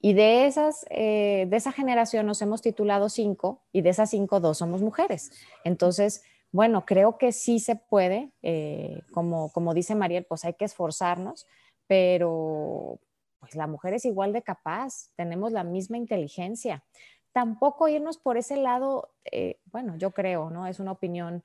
y 0.00 0.14
de, 0.14 0.46
esas, 0.46 0.86
eh, 0.88 1.46
de 1.48 1.56
esa 1.56 1.72
generación 1.72 2.26
nos 2.26 2.40
hemos 2.40 2.62
titulado 2.62 3.10
cinco 3.10 3.60
y 3.70 3.82
de 3.82 3.90
esas 3.90 4.10
cinco 4.10 4.40
dos 4.40 4.58
somos 4.58 4.80
mujeres. 4.80 5.32
Entonces, 5.64 6.22
bueno, 6.52 6.84
creo 6.84 7.16
que 7.18 7.32
sí 7.32 7.60
se 7.60 7.76
puede, 7.76 8.32
eh, 8.42 9.02
como, 9.12 9.52
como 9.52 9.74
dice 9.74 9.94
Mariel, 9.94 10.24
pues 10.24 10.44
hay 10.44 10.54
que 10.54 10.64
esforzarnos, 10.64 11.46
pero 11.86 12.98
pues 13.38 13.54
la 13.54 13.66
mujer 13.66 13.94
es 13.94 14.04
igual 14.04 14.32
de 14.32 14.42
capaz, 14.42 15.10
tenemos 15.16 15.52
la 15.52 15.64
misma 15.64 15.96
inteligencia. 15.96 16.84
Tampoco 17.32 17.88
irnos 17.88 18.18
por 18.18 18.36
ese 18.36 18.56
lado, 18.56 19.12
eh, 19.30 19.58
bueno, 19.66 19.96
yo 19.96 20.10
creo, 20.10 20.50
¿no? 20.50 20.66
Es 20.66 20.80
una 20.80 20.92
opinión 20.92 21.44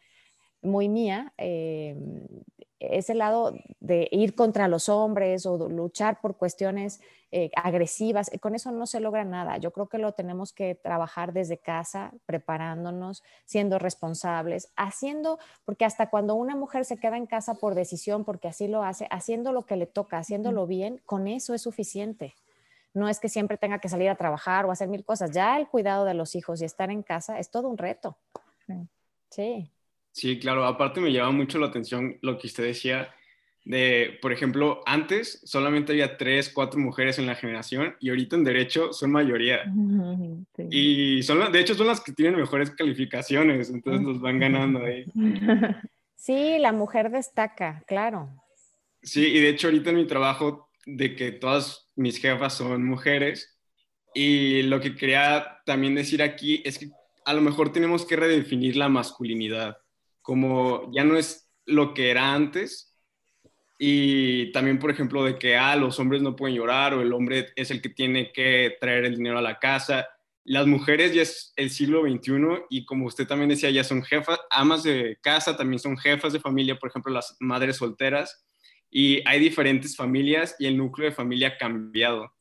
muy 0.62 0.90
mía, 0.90 1.34
eh, 1.38 1.96
ese 2.80 3.16
lado 3.16 3.56
de 3.80 4.08
ir 4.12 4.36
contra 4.36 4.68
los 4.68 4.90
hombres 4.90 5.46
o 5.46 5.70
luchar 5.70 6.20
por 6.22 6.38
cuestiones 6.38 7.00
eh, 7.32 7.50
agresivas, 7.56 8.32
con 8.40 8.56
eso 8.56 8.72
no 8.72 8.86
se 8.86 9.00
logra 9.00 9.24
nada. 9.24 9.58
Yo 9.58 9.72
creo 9.72 9.88
que 9.88 9.98
lo 9.98 10.14
tenemos 10.14 10.54
que 10.54 10.76
trabajar 10.76 11.34
desde 11.34 11.58
casa, 11.58 12.14
preparándonos, 12.26 13.24
siendo 13.46 13.80
responsables, 13.80 14.72
haciendo, 14.76 15.40
porque 15.66 15.86
hasta 15.86 16.10
cuando 16.10 16.36
una 16.36 16.56
mujer 16.56 16.86
se 16.86 16.98
queda 16.98 17.18
en 17.18 17.26
casa 17.26 17.56
por 17.56 17.76
decisión, 17.76 18.24
porque 18.24 18.48
así 18.48 18.68
lo 18.68 18.84
hace, 18.84 19.08
haciendo 19.12 19.52
lo 19.52 19.66
que 19.66 19.76
le 19.76 19.86
toca, 19.86 20.18
haciéndolo 20.18 20.68
bien, 20.68 21.02
con 21.06 21.28
eso 21.28 21.54
es 21.54 21.62
suficiente. 21.62 22.36
No 22.94 23.10
es 23.10 23.20
que 23.20 23.28
siempre 23.28 23.58
tenga 23.58 23.80
que 23.80 23.90
salir 23.90 24.10
a 24.10 24.16
trabajar 24.16 24.66
o 24.66 24.72
hacer 24.72 24.88
mil 24.88 25.04
cosas. 25.04 25.32
Ya 25.32 25.58
el 25.58 25.68
cuidado 25.68 26.06
de 26.06 26.14
los 26.14 26.36
hijos 26.36 26.62
y 26.62 26.66
estar 26.66 26.90
en 26.90 27.04
casa 27.04 27.40
es 27.40 27.52
todo 27.52 27.68
un 27.68 27.78
reto. 27.78 28.18
Sí. 29.30 29.70
Sí, 30.16 30.40
claro. 30.40 30.64
Aparte 30.64 31.02
me 31.02 31.12
llama 31.12 31.32
mucho 31.32 31.60
la 31.60 31.68
atención 31.68 32.18
lo 32.22 32.38
que 32.38 32.48
usted 32.48 32.64
decía 32.64 33.14
de, 33.66 34.18
por 34.22 34.32
ejemplo, 34.32 34.82
antes 34.86 35.42
solamente 35.44 35.92
había 35.92 36.16
tres, 36.16 36.50
cuatro 36.50 36.80
mujeres 36.80 37.20
en 37.20 37.26
la 37.26 37.36
generación 37.36 37.98
y 38.00 38.10
ahorita 38.10 38.38
en 38.38 38.46
derecho 38.46 38.94
son 38.94 39.12
mayoría. 39.12 39.66
Y 40.70 41.22
son, 41.24 41.52
de 41.52 41.60
hecho 41.60 41.76
son 41.76 41.88
las 41.88 42.00
que 42.00 42.14
tienen 42.14 42.40
mejores 42.40 42.72
calificaciones, 42.72 43.70
entonces 43.70 44.02
nos 44.04 44.22
van 44.22 44.40
ganando 44.40 44.80
ahí. 44.80 45.06
Sí, 46.18 46.58
la 46.58 46.72
mujer 46.72 47.12
destaca, 47.12 47.84
claro. 47.86 48.30
Sí, 49.04 49.28
y 49.28 49.40
de 49.42 49.50
hecho 49.50 49.68
ahorita 49.68 49.92
en 49.92 49.98
mi 49.98 50.08
trabajo 50.08 50.72
de 50.88 51.16
que 51.16 51.32
todas 51.32 51.88
mis 51.96 52.18
jefas 52.18 52.54
son 52.54 52.84
mujeres 52.84 53.56
y 54.12 54.64
lo 54.64 54.80
que 54.80 54.96
quería 54.96 55.60
también 55.68 55.94
decir 55.94 56.24
aquí 56.24 56.64
es 56.66 56.80
que 56.80 56.90
a 57.26 57.34
lo 57.34 57.42
mejor 57.42 57.72
tenemos 57.72 58.06
que 58.06 58.16
redefinir 58.16 58.76
la 58.76 58.90
masculinidad 58.90 59.78
como 60.26 60.92
ya 60.92 61.04
no 61.04 61.18
es 61.18 61.48
lo 61.68 61.94
que 61.94 62.10
era 62.10 62.34
antes. 62.34 62.98
Y 63.78 64.52
también, 64.54 64.80
por 64.80 64.90
ejemplo, 64.90 65.24
de 65.24 65.38
que 65.38 65.56
ah, 65.56 65.76
los 65.76 66.00
hombres 66.00 66.24
no 66.24 66.36
pueden 66.36 66.56
llorar 66.56 66.96
o 66.96 67.02
el 67.02 67.14
hombre 67.14 67.50
es 67.56 67.70
el 67.70 67.80
que 67.80 67.90
tiene 67.90 68.32
que 68.32 68.76
traer 68.80 69.06
el 69.06 69.18
dinero 69.18 69.38
a 69.38 69.44
la 69.44 69.60
casa. 69.60 70.08
Las 70.44 70.66
mujeres 70.66 71.14
ya 71.14 71.22
es 71.22 71.54
el 71.58 71.70
siglo 71.70 72.02
XXI 72.02 72.64
y 72.72 72.86
como 72.86 73.06
usted 73.06 73.28
también 73.28 73.50
decía, 73.50 73.70
ya 73.70 73.84
son 73.84 74.02
jefas, 74.02 74.40
amas 74.50 74.82
de 74.82 75.20
casa, 75.22 75.56
también 75.56 75.80
son 75.80 75.96
jefas 75.96 76.34
de 76.34 76.40
familia, 76.40 76.80
por 76.80 76.90
ejemplo, 76.90 77.14
las 77.14 77.38
madres 77.40 77.78
solteras. 77.78 78.48
Y 78.90 79.22
hay 79.28 79.40
diferentes 79.40 79.96
familias 79.96 80.56
y 80.58 80.66
el 80.66 80.76
núcleo 80.76 81.08
de 81.08 81.16
familia 81.16 81.50
ha 81.50 81.58
cambiado. 81.58 82.34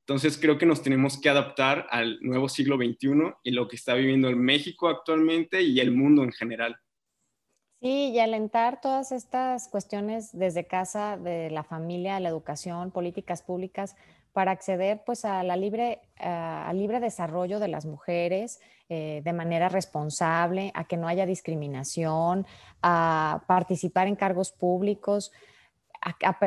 Entonces 0.00 0.38
creo 0.38 0.58
que 0.58 0.66
nos 0.66 0.82
tenemos 0.82 1.20
que 1.20 1.28
adaptar 1.28 1.86
al 1.90 2.18
nuevo 2.20 2.48
siglo 2.48 2.78
XXI 2.78 3.34
y 3.44 3.52
lo 3.52 3.68
que 3.68 3.76
está 3.76 3.94
viviendo 3.94 4.28
el 4.28 4.36
México 4.36 4.88
actualmente 4.88 5.62
y 5.62 5.78
el 5.78 5.92
mundo 5.92 6.24
en 6.24 6.32
general. 6.32 6.76
Sí, 7.80 8.10
y 8.10 8.18
alentar 8.18 8.80
todas 8.80 9.12
estas 9.12 9.68
cuestiones 9.68 10.36
desde 10.36 10.66
casa, 10.66 11.16
de 11.16 11.48
la 11.50 11.62
familia, 11.62 12.18
la 12.18 12.28
educación, 12.28 12.90
políticas 12.90 13.42
públicas, 13.42 13.94
para 14.32 14.50
acceder 14.50 15.02
pues 15.06 15.24
a 15.24 15.44
la 15.44 15.56
libre, 15.56 16.00
al 16.18 16.76
libre 16.76 16.98
desarrollo 16.98 17.60
de 17.60 17.68
las 17.68 17.86
mujeres 17.86 18.60
eh, 18.88 19.20
de 19.24 19.32
manera 19.32 19.68
responsable, 19.68 20.72
a 20.74 20.84
que 20.84 20.96
no 20.96 21.06
haya 21.06 21.24
discriminación, 21.24 22.46
a 22.82 23.44
participar 23.46 24.08
en 24.08 24.16
cargos 24.16 24.50
públicos. 24.50 25.30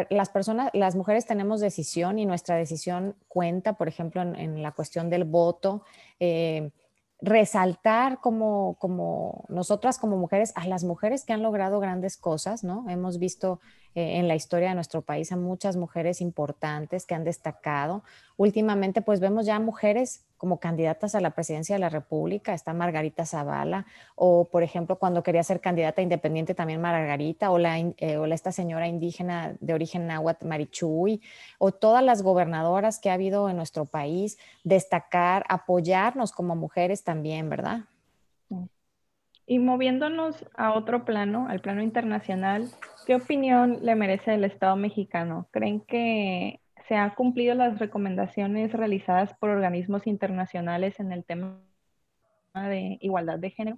las 0.10 0.30
personas, 0.30 0.70
las 0.74 0.96
mujeres 0.96 1.26
tenemos 1.26 1.62
decisión 1.62 2.20
y 2.20 2.26
nuestra 2.26 2.56
decisión 2.56 3.16
cuenta, 3.28 3.74
por 3.74 3.88
ejemplo, 3.88 4.22
en, 4.22 4.62
la 4.62 4.72
cuestión 4.74 5.10
del 5.10 5.24
voto. 5.24 5.84
Eh, 6.20 6.72
resaltar 7.22 8.20
como, 8.20 8.76
como 8.80 9.46
nosotras 9.48 10.00
como 10.00 10.18
mujeres, 10.18 10.54
a 10.56 10.66
las 10.68 10.84
mujeres 10.84 11.24
que 11.24 11.34
han 11.34 11.44
logrado 11.44 11.80
grandes 11.80 12.18
cosas, 12.18 12.64
¿no? 12.64 12.90
Hemos 12.90 13.20
visto 13.20 13.60
eh, 13.94 14.20
en 14.20 14.28
la 14.28 14.36
historia 14.36 14.70
de 14.70 14.76
nuestro 14.76 15.02
país 15.02 15.32
a 15.32 15.38
muchas 15.38 15.76
mujeres 15.76 16.22
importantes 16.22 17.06
que 17.06 17.14
han 17.14 17.24
destacado. 17.24 18.04
Últimamente, 18.38 19.02
pues 19.02 19.20
vemos 19.20 19.46
ya 19.46 19.60
mujeres 19.60 20.24
como 20.42 20.60
candidatas 20.60 21.14
a 21.14 21.22
la 21.22 21.32
presidencia 21.32 21.76
de 21.76 21.80
la 21.82 21.90
República, 21.90 22.56
está 22.56 22.74
Margarita 22.74 23.28
Zavala, 23.28 23.86
o 24.16 24.46
por 24.46 24.64
ejemplo, 24.64 24.98
cuando 24.98 25.22
quería 25.22 25.44
ser 25.44 25.62
candidata 25.62 26.02
independiente 26.02 26.56
también 26.56 26.82
Margarita, 26.82 27.52
o 27.52 27.60
la, 27.60 27.78
eh, 27.78 27.94
esta 28.32 28.52
señora 28.52 28.88
indígena 28.88 29.56
de 29.60 29.74
origen 29.76 30.08
náhuatl, 30.08 30.48
Marichuy, 30.48 31.22
o 31.60 31.72
todas 31.72 32.04
las 32.04 32.24
gobernadoras 32.24 32.98
que 32.98 33.12
ha 33.12 33.14
habido 33.14 33.50
en 33.50 33.58
nuestro 33.58 33.86
país, 33.86 34.40
destacar, 34.64 35.46
apoyarnos 35.48 36.32
como 36.32 36.56
mujeres 36.56 37.04
también, 37.04 37.48
¿verdad? 37.48 37.82
Y 39.52 39.60
moviéndonos 39.60 40.46
a 40.56 40.72
otro 40.72 41.04
plano, 41.04 41.48
al 41.50 41.60
plano 41.60 41.82
internacional, 41.82 42.72
¿qué 43.06 43.16
opinión 43.16 43.80
le 43.82 43.96
merece 43.96 44.34
el 44.34 44.46
Estado 44.46 44.78
mexicano? 44.78 45.50
¿Creen 45.52 45.82
que 45.82 46.62
se 46.88 46.96
han 46.96 47.10
cumplido 47.16 47.54
las 47.54 47.78
recomendaciones 47.78 48.72
realizadas 48.72 49.34
por 49.34 49.50
organismos 49.50 50.08
internacionales 50.08 51.02
en 51.02 51.12
el 51.12 51.26
tema 51.26 51.60
de 52.54 52.98
igualdad 53.02 53.40
de 53.40 53.50
género? 53.50 53.78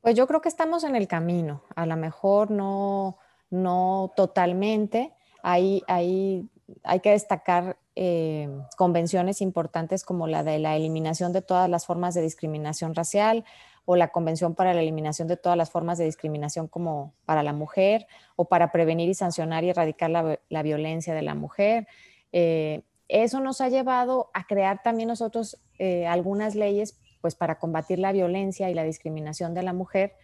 Pues 0.00 0.16
yo 0.16 0.26
creo 0.26 0.40
que 0.40 0.48
estamos 0.48 0.82
en 0.82 0.96
el 0.96 1.06
camino, 1.06 1.62
a 1.76 1.86
lo 1.86 1.96
mejor 1.96 2.50
no, 2.50 3.18
no 3.50 4.12
totalmente. 4.16 5.12
Hay, 5.44 5.84
hay, 5.86 6.48
hay 6.82 6.98
que 6.98 7.10
destacar 7.10 7.76
eh, 7.94 8.48
convenciones 8.76 9.40
importantes 9.40 10.02
como 10.02 10.26
la 10.26 10.42
de 10.42 10.58
la 10.58 10.74
eliminación 10.74 11.32
de 11.32 11.42
todas 11.42 11.70
las 11.70 11.86
formas 11.86 12.12
de 12.14 12.22
discriminación 12.22 12.92
racial, 12.96 13.44
o 13.86 13.96
la 13.96 14.08
Convención 14.08 14.54
para 14.54 14.72
la 14.72 14.80
Eliminación 14.80 15.28
de 15.28 15.36
todas 15.36 15.58
las 15.58 15.70
formas 15.70 15.98
de 15.98 16.04
discriminación 16.04 16.68
como 16.68 17.12
para 17.26 17.42
la 17.42 17.52
mujer 17.52 18.06
o 18.36 18.46
para 18.46 18.72
prevenir 18.72 19.08
y 19.08 19.14
sancionar 19.14 19.64
y 19.64 19.70
erradicar 19.70 20.10
la, 20.10 20.62
violencia 20.62 21.14
de 21.14 21.22
la 21.22 21.34
mujer. 21.34 21.86
Eh, 22.32 22.82
eso 23.08 23.40
nos 23.40 23.60
ha 23.60 23.68
llevado 23.68 24.30
a 24.32 24.46
crear 24.46 24.82
también 24.82 25.08
nosotros 25.08 25.60
eh, 25.78 26.06
algunas 26.06 26.54
leyes 26.54 26.98
pues 27.20 27.34
para 27.34 27.58
combatir 27.58 27.98
la 27.98 28.12
violencia 28.12 28.70
y 28.70 28.74
la 28.74 28.84
discriminación 28.84 29.54
de 29.54 29.62
la 29.62 29.72
mujer. 29.72 30.14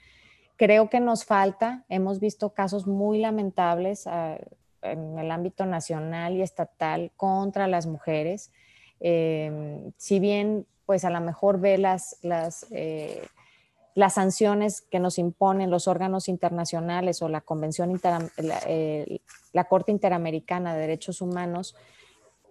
Creo 0.56 0.90
que 0.90 1.00
nos 1.00 1.24
falta, 1.24 1.84
hemos 1.88 2.20
visto 2.20 2.50
casos 2.50 2.86
muy 2.86 3.18
lamentables 3.18 4.06
ah, 4.06 4.38
en 4.82 5.18
el 5.18 5.30
ámbito 5.30 5.66
nacional 5.66 6.34
y 6.34 6.42
estatal 6.42 7.12
contra 7.16 7.66
las 7.66 7.86
mujeres. 7.86 8.52
Eh, 9.00 9.92
si 9.96 10.18
bien 10.18 10.66
pues 10.86 11.04
a 11.04 11.10
lo 11.10 11.20
mejor 11.20 11.60
ve 11.60 11.78
las, 11.78 12.18
las 12.22 12.66
las 13.94 14.14
sanciones 14.14 14.82
que 14.82 15.00
nos 15.00 15.18
imponen 15.18 15.70
los 15.70 15.88
órganos 15.88 16.28
internacionales 16.28 17.22
o 17.22 17.28
la 17.28 17.40
Convención 17.40 18.00
eh, 18.66 19.20
la, 19.52 19.64
Corte 19.64 19.90
Interamericana 19.90 20.74
de 20.74 20.80
Derechos 20.80 21.20
Humanos 21.20 21.74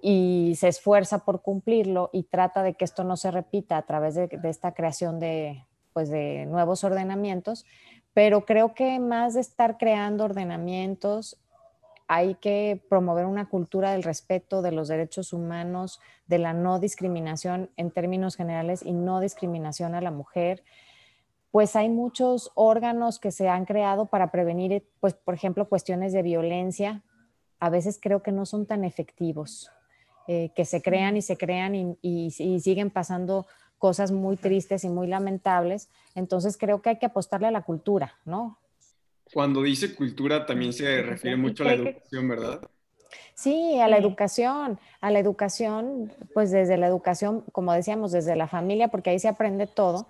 y 0.01 0.53
se 0.57 0.67
esfuerza 0.67 1.25
por 1.25 1.41
cumplirlo 1.41 2.09
y 2.13 2.23
trata 2.23 2.63
de 2.63 2.73
que 2.73 2.85
esto 2.85 3.03
no 3.03 3.17
se 3.17 3.31
repita 3.31 3.77
a 3.77 3.85
través 3.85 4.15
de, 4.15 4.29
esta 4.43 4.73
creación 4.73 5.19
de, 5.19 5.65
pues 5.93 6.09
de 6.09 6.45
nuevos 6.45 6.83
ordenamientos, 6.83 7.65
pero 8.13 8.45
creo 8.45 8.73
que 8.73 8.99
más 8.99 9.33
de 9.33 9.41
estar 9.41 9.77
creando 9.77 10.25
ordenamientos, 10.25 11.37
hay 12.07 12.35
que 12.35 12.81
promover 12.89 13.25
una 13.25 13.49
cultura 13.49 13.91
del 13.91 14.01
respeto 14.01 14.63
de 14.63 14.71
los 14.71 14.87
derechos 14.87 15.31
humanos, 15.31 16.01
de 16.25 16.39
la 16.39 16.53
no 16.53 16.79
discriminación 16.79 17.69
en 17.77 17.91
términos 17.91 18.35
generales 18.35 18.81
y 18.83 18.93
no 18.93 19.19
discriminación 19.19 19.93
a 19.93 20.01
la 20.01 20.09
mujer 20.09 20.63
pues 21.51 21.75
hay 21.75 21.89
muchos 21.89 22.51
órganos 22.55 23.19
que 23.19 23.31
se 23.31 23.49
han 23.49 23.65
creado 23.65 24.05
para 24.05 24.31
prevenir, 24.31 24.83
pues, 24.99 25.13
por 25.13 25.33
ejemplo, 25.33 25.67
cuestiones 25.67 26.13
de 26.13 26.21
violencia. 26.21 27.03
A 27.59 27.69
veces 27.69 27.99
creo 28.01 28.21
que 28.21 28.31
no 28.31 28.45
son 28.45 28.65
tan 28.65 28.83
efectivos, 28.83 29.71
eh, 30.27 30.51
que 30.55 30.65
se 30.65 30.81
crean 30.81 31.17
y 31.17 31.21
se 31.21 31.37
crean 31.37 31.97
y, 32.01 32.31
siguen 32.31 32.91
pasando 32.91 33.47
cosas 33.79 34.11
muy 34.11 34.37
tristes 34.37 34.83
y 34.83 34.89
muy 34.89 35.07
lamentables. 35.07 35.89
Entonces 36.13 36.57
creo 36.57 36.81
que 36.81 36.89
hay 36.89 36.99
que 36.99 37.07
apostarle 37.07 37.47
a 37.47 37.51
la 37.51 37.63
cultura, 37.63 38.13
¿no? 38.25 38.59
Cuando 39.33 39.61
dice 39.61 39.95
cultura 39.95 40.45
también 40.45 40.73
se 40.73 41.01
refiere 41.01 41.37
mucho 41.37 41.63
a 41.63 41.67
la 41.67 41.73
educación, 41.73 42.27
¿verdad? 42.27 42.61
Sí, 43.33 43.79
a 43.79 43.87
la 43.87 43.97
educación, 43.97 44.79
a 45.01 45.11
la 45.11 45.19
educación, 45.19 46.11
pues 46.33 46.51
desde 46.51 46.77
la 46.77 46.87
educación, 46.87 47.43
como 47.51 47.73
decíamos, 47.73 48.11
desde 48.11 48.35
la 48.35 48.47
familia, 48.47 48.89
porque 48.89 49.11
ahí 49.11 49.19
se 49.19 49.27
aprende 49.27 49.65
todo 49.65 50.07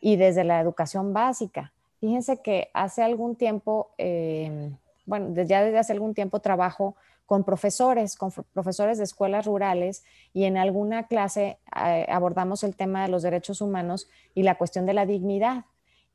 y 0.00 0.16
desde 0.16 0.44
la 0.44 0.60
educación 0.60 1.12
básica. 1.12 1.72
Fíjense 2.00 2.42
que 2.42 2.68
hace 2.74 3.02
algún 3.02 3.36
tiempo, 3.36 3.90
eh, 3.98 4.70
bueno, 5.06 5.34
ya 5.42 5.62
desde 5.62 5.78
hace 5.78 5.92
algún 5.92 6.14
tiempo 6.14 6.40
trabajo 6.40 6.94
con 7.26 7.42
profesores, 7.42 8.16
con 8.16 8.30
profesores 8.52 8.98
de 8.98 9.04
escuelas 9.04 9.46
rurales 9.46 10.04
y 10.32 10.44
en 10.44 10.56
alguna 10.56 11.08
clase 11.08 11.58
eh, 11.84 12.06
abordamos 12.08 12.62
el 12.62 12.76
tema 12.76 13.02
de 13.02 13.08
los 13.08 13.22
derechos 13.22 13.60
humanos 13.60 14.08
y 14.34 14.44
la 14.44 14.56
cuestión 14.56 14.86
de 14.86 14.94
la 14.94 15.06
dignidad. 15.06 15.64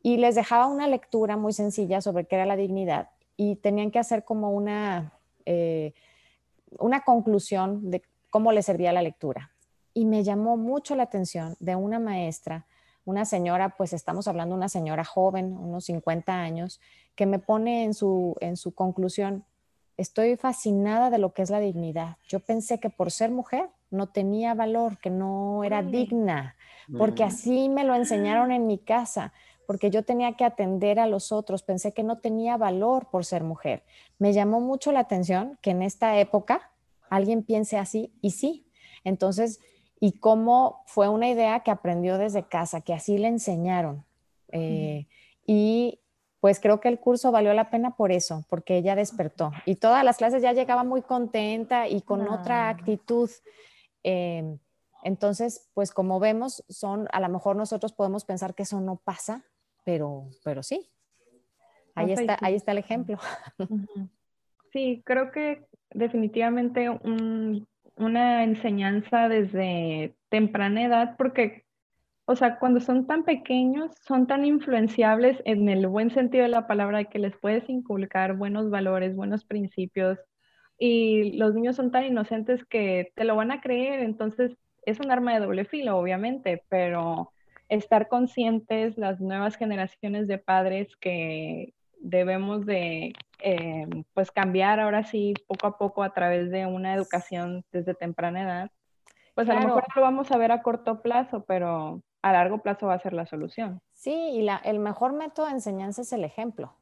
Y 0.01 0.17
les 0.17 0.35
dejaba 0.35 0.67
una 0.67 0.87
lectura 0.87 1.37
muy 1.37 1.53
sencilla 1.53 2.01
sobre 2.01 2.25
qué 2.25 2.35
era 2.35 2.45
la 2.45 2.55
dignidad 2.55 3.09
y 3.35 3.57
tenían 3.57 3.91
que 3.91 3.99
hacer 3.99 4.23
como 4.23 4.51
una, 4.51 5.13
eh, 5.45 5.93
una 6.79 7.01
conclusión 7.01 7.91
de 7.91 8.01
cómo 8.29 8.51
les 8.51 8.65
servía 8.65 8.93
la 8.93 9.01
lectura. 9.01 9.51
Y 9.93 10.05
me 10.05 10.23
llamó 10.23 10.57
mucho 10.57 10.95
la 10.95 11.03
atención 11.03 11.55
de 11.59 11.75
una 11.75 11.99
maestra 11.99 12.65
una 13.05 13.25
señora, 13.25 13.75
pues 13.77 13.93
estamos 13.93 14.27
hablando 14.27 14.55
de 14.55 14.59
una 14.59 14.69
señora 14.69 15.03
joven, 15.03 15.57
unos 15.57 15.85
50 15.85 16.33
años, 16.33 16.79
que 17.15 17.25
me 17.25 17.39
pone 17.39 17.83
en 17.83 17.93
su, 17.93 18.35
en 18.39 18.57
su 18.57 18.73
conclusión, 18.73 19.45
estoy 19.97 20.35
fascinada 20.35 21.09
de 21.09 21.17
lo 21.17 21.33
que 21.33 21.41
es 21.41 21.49
la 21.49 21.59
dignidad. 21.59 22.17
Yo 22.27 22.39
pensé 22.39 22.79
que 22.79 22.89
por 22.89 23.11
ser 23.11 23.31
mujer 23.31 23.69
no 23.89 24.07
tenía 24.07 24.53
valor, 24.53 24.97
que 24.99 25.09
no 25.09 25.63
era 25.63 25.83
digna, 25.83 26.55
porque 26.97 27.23
así 27.23 27.69
me 27.69 27.83
lo 27.83 27.95
enseñaron 27.95 28.51
en 28.51 28.67
mi 28.67 28.77
casa, 28.77 29.33
porque 29.67 29.89
yo 29.89 30.03
tenía 30.03 30.33
que 30.33 30.43
atender 30.43 30.99
a 30.99 31.07
los 31.07 31.31
otros, 31.31 31.63
pensé 31.63 31.93
que 31.93 32.03
no 32.03 32.17
tenía 32.17 32.57
valor 32.57 33.09
por 33.09 33.25
ser 33.25 33.43
mujer. 33.43 33.83
Me 34.17 34.33
llamó 34.33 34.59
mucho 34.59 34.91
la 34.91 35.01
atención 35.01 35.57
que 35.61 35.71
en 35.71 35.81
esta 35.81 36.17
época 36.19 36.71
alguien 37.09 37.43
piense 37.43 37.77
así 37.77 38.13
y 38.21 38.31
sí. 38.31 38.67
Entonces, 39.03 39.59
y 40.03 40.13
cómo 40.13 40.83
fue 40.87 41.07
una 41.07 41.29
idea 41.29 41.59
que 41.59 41.69
aprendió 41.69 42.17
desde 42.17 42.43
casa, 42.43 42.81
que 42.81 42.91
así 42.91 43.19
le 43.19 43.27
enseñaron. 43.27 44.03
Eh, 44.51 45.05
y 45.45 45.99
pues 46.39 46.59
creo 46.59 46.79
que 46.79 46.87
el 46.87 46.99
curso 46.99 47.31
valió 47.31 47.53
la 47.53 47.69
pena 47.69 47.95
por 47.95 48.11
eso, 48.11 48.43
porque 48.49 48.77
ella 48.77 48.95
despertó. 48.95 49.51
Y 49.67 49.75
todas 49.75 50.03
las 50.03 50.17
clases 50.17 50.41
ya 50.41 50.53
llegaba 50.53 50.83
muy 50.83 51.03
contenta 51.03 51.87
y 51.87 52.01
con 52.01 52.27
otra 52.27 52.69
actitud. 52.69 53.29
Em, 54.01 54.57
entonces, 55.03 55.69
pues 55.75 55.91
como 55.91 56.19
vemos, 56.19 56.63
son, 56.67 57.07
a 57.11 57.19
lo 57.19 57.29
mejor 57.29 57.55
nosotros 57.55 57.93
podemos 57.93 58.25
pensar 58.25 58.55
que 58.55 58.63
eso 58.63 58.81
no 58.81 58.95
pasa, 58.95 59.43
pero, 59.85 60.31
pero 60.43 60.63
sí. 60.63 60.89
Ahí 61.93 62.11
está, 62.11 62.39
ahí 62.41 62.55
está 62.55 62.71
el 62.71 62.79
ejemplo. 62.79 63.19
Sí, 64.73 65.03
creo 65.05 65.31
que 65.31 65.67
definitivamente 65.89 66.89
un 66.89 67.67
una 67.95 68.43
enseñanza 68.43 69.29
desde 69.29 70.15
temprana 70.29 70.83
edad 70.83 71.15
porque, 71.17 71.65
o 72.25 72.35
sea, 72.35 72.59
cuando 72.59 72.79
son 72.79 73.07
tan 73.07 73.23
pequeños, 73.23 73.91
son 74.07 74.27
tan 74.27 74.45
influenciables 74.45 75.41
en 75.45 75.69
el 75.69 75.87
buen 75.87 76.11
sentido 76.11 76.43
de 76.43 76.49
la 76.49 76.67
palabra 76.67 77.05
que 77.05 77.19
les 77.19 77.35
puedes 77.37 77.69
inculcar 77.69 78.35
buenos 78.37 78.69
valores, 78.69 79.15
buenos 79.15 79.45
principios 79.45 80.19
y 80.77 81.37
los 81.37 81.53
niños 81.53 81.75
son 81.75 81.91
tan 81.91 82.05
inocentes 82.05 82.65
que 82.65 83.11
te 83.15 83.23
lo 83.23 83.35
van 83.35 83.51
a 83.51 83.61
creer, 83.61 83.99
entonces 83.99 84.57
es 84.83 84.99
un 84.99 85.11
arma 85.11 85.33
de 85.33 85.41
doble 85.41 85.65
filo, 85.65 85.97
obviamente, 85.97 86.63
pero 86.69 87.33
estar 87.69 88.07
conscientes 88.07 88.97
las 88.97 89.21
nuevas 89.21 89.55
generaciones 89.57 90.27
de 90.27 90.39
padres 90.39 90.95
que 90.97 91.73
debemos 91.99 92.65
de 92.65 93.13
eh, 93.43 93.87
pues 94.13 94.31
cambiar 94.31 94.79
ahora 94.79 95.03
sí 95.03 95.33
poco 95.47 95.67
a 95.67 95.77
poco 95.77 96.03
a 96.03 96.13
través 96.13 96.51
de 96.51 96.65
una 96.65 96.93
educación 96.93 97.63
desde 97.71 97.93
temprana 97.93 98.43
edad, 98.43 98.71
pues 99.35 99.49
a 99.49 99.53
lo 99.53 99.61
mejor 99.61 99.85
lo 99.95 100.01
vamos 100.01 100.31
a 100.31 100.37
ver 100.37 100.51
a 100.51 100.61
corto 100.61 101.01
plazo, 101.01 101.45
pero 101.45 102.01
a 102.21 102.31
largo 102.31 102.59
plazo 102.59 102.87
va 102.87 102.95
a 102.95 102.99
ser 102.99 103.13
la 103.13 103.25
solución. 103.25 103.81
Sí, 103.93 104.13
y 104.13 104.41
la, 104.41 104.57
el 104.57 104.79
mejor 104.79 105.13
método 105.13 105.47
de 105.47 105.53
enseñanza 105.53 106.01
es 106.01 106.13
el 106.13 106.23
ejemplo. 106.23 106.73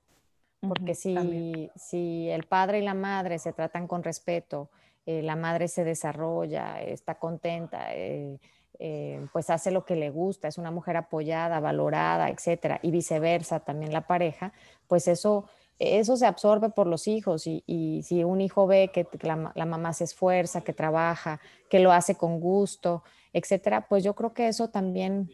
Porque 0.62 0.94
si, 0.94 1.70
si, 1.76 2.30
el 2.30 2.44
padre 2.44 2.80
y 2.80 2.82
la 2.82 2.94
madre 2.94 3.40
se 3.40 3.54
tratan 3.54 3.88
con 3.88 4.04
respeto, 4.04 4.70
eh, 5.06 5.22
la 5.22 5.38
madre 5.38 5.70
se 5.70 5.86
desarrolla, 5.86 6.82
está 6.82 7.16
contenta, 7.16 7.96
eh, 7.96 8.40
eh, 8.78 9.26
pues 9.32 9.50
hace 9.50 9.72
lo 9.72 9.86
que 9.86 9.96
le 9.96 10.10
gusta, 10.10 10.50
es 10.50 10.58
una 10.58 10.72
mujer 10.72 10.98
apoyada, 10.98 11.62
valorada, 11.62 12.30
etcétera, 12.30 12.80
y 12.82 12.92
viceversa 12.92 13.62
también 13.62 13.94
la 13.94 14.02
pareja, 14.02 14.52
pues 14.88 15.08
eso, 15.08 15.46
eso 15.80 16.18
se 16.18 16.26
absorbe 16.26 16.70
por 16.70 16.88
los 16.88 17.08
hijos. 17.08 17.48
Y, 17.48 18.02
si 18.04 18.24
un 18.24 18.42
hijo 18.42 18.68
ve 18.68 18.92
que 18.94 19.08
la, 19.22 19.66
mamá 19.66 19.94
se 19.94 20.04
esfuerza, 20.04 20.62
que 20.62 20.74
trabaja, 20.74 21.40
que 21.70 21.80
lo 21.80 21.92
hace 21.92 22.16
con 22.16 22.40
gusto, 22.40 23.04
etcétera, 23.34 23.88
pues 23.88 24.04
yo 24.04 24.14
creo 24.16 24.34
que 24.34 24.48
eso 24.48 24.70
también 24.70 25.32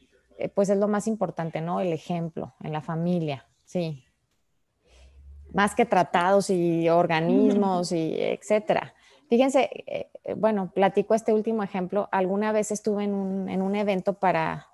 pues 0.53 0.69
es 0.69 0.77
lo 0.77 0.87
más 0.87 1.07
importante, 1.07 1.61
¿no? 1.61 1.79
El 1.79 1.93
ejemplo 1.93 2.53
en 2.61 2.73
la 2.73 2.81
familia, 2.81 3.47
sí 3.63 4.05
más 5.55 5.73
que 5.73 5.85
tratados 5.85 6.49
y 6.49 6.89
organismos 6.89 7.93
y 7.93 8.13
etcétera. 8.19 8.93
Fíjense, 9.29 9.69
eh, 9.87 10.09
bueno, 10.35 10.69
platico 10.73 11.15
este 11.15 11.33
último 11.33 11.63
ejemplo. 11.63 12.09
Alguna 12.11 12.51
vez 12.51 12.71
estuve 12.71 13.05
en 13.05 13.13
un, 13.13 13.75
evento 13.75 14.13
para, 14.13 14.67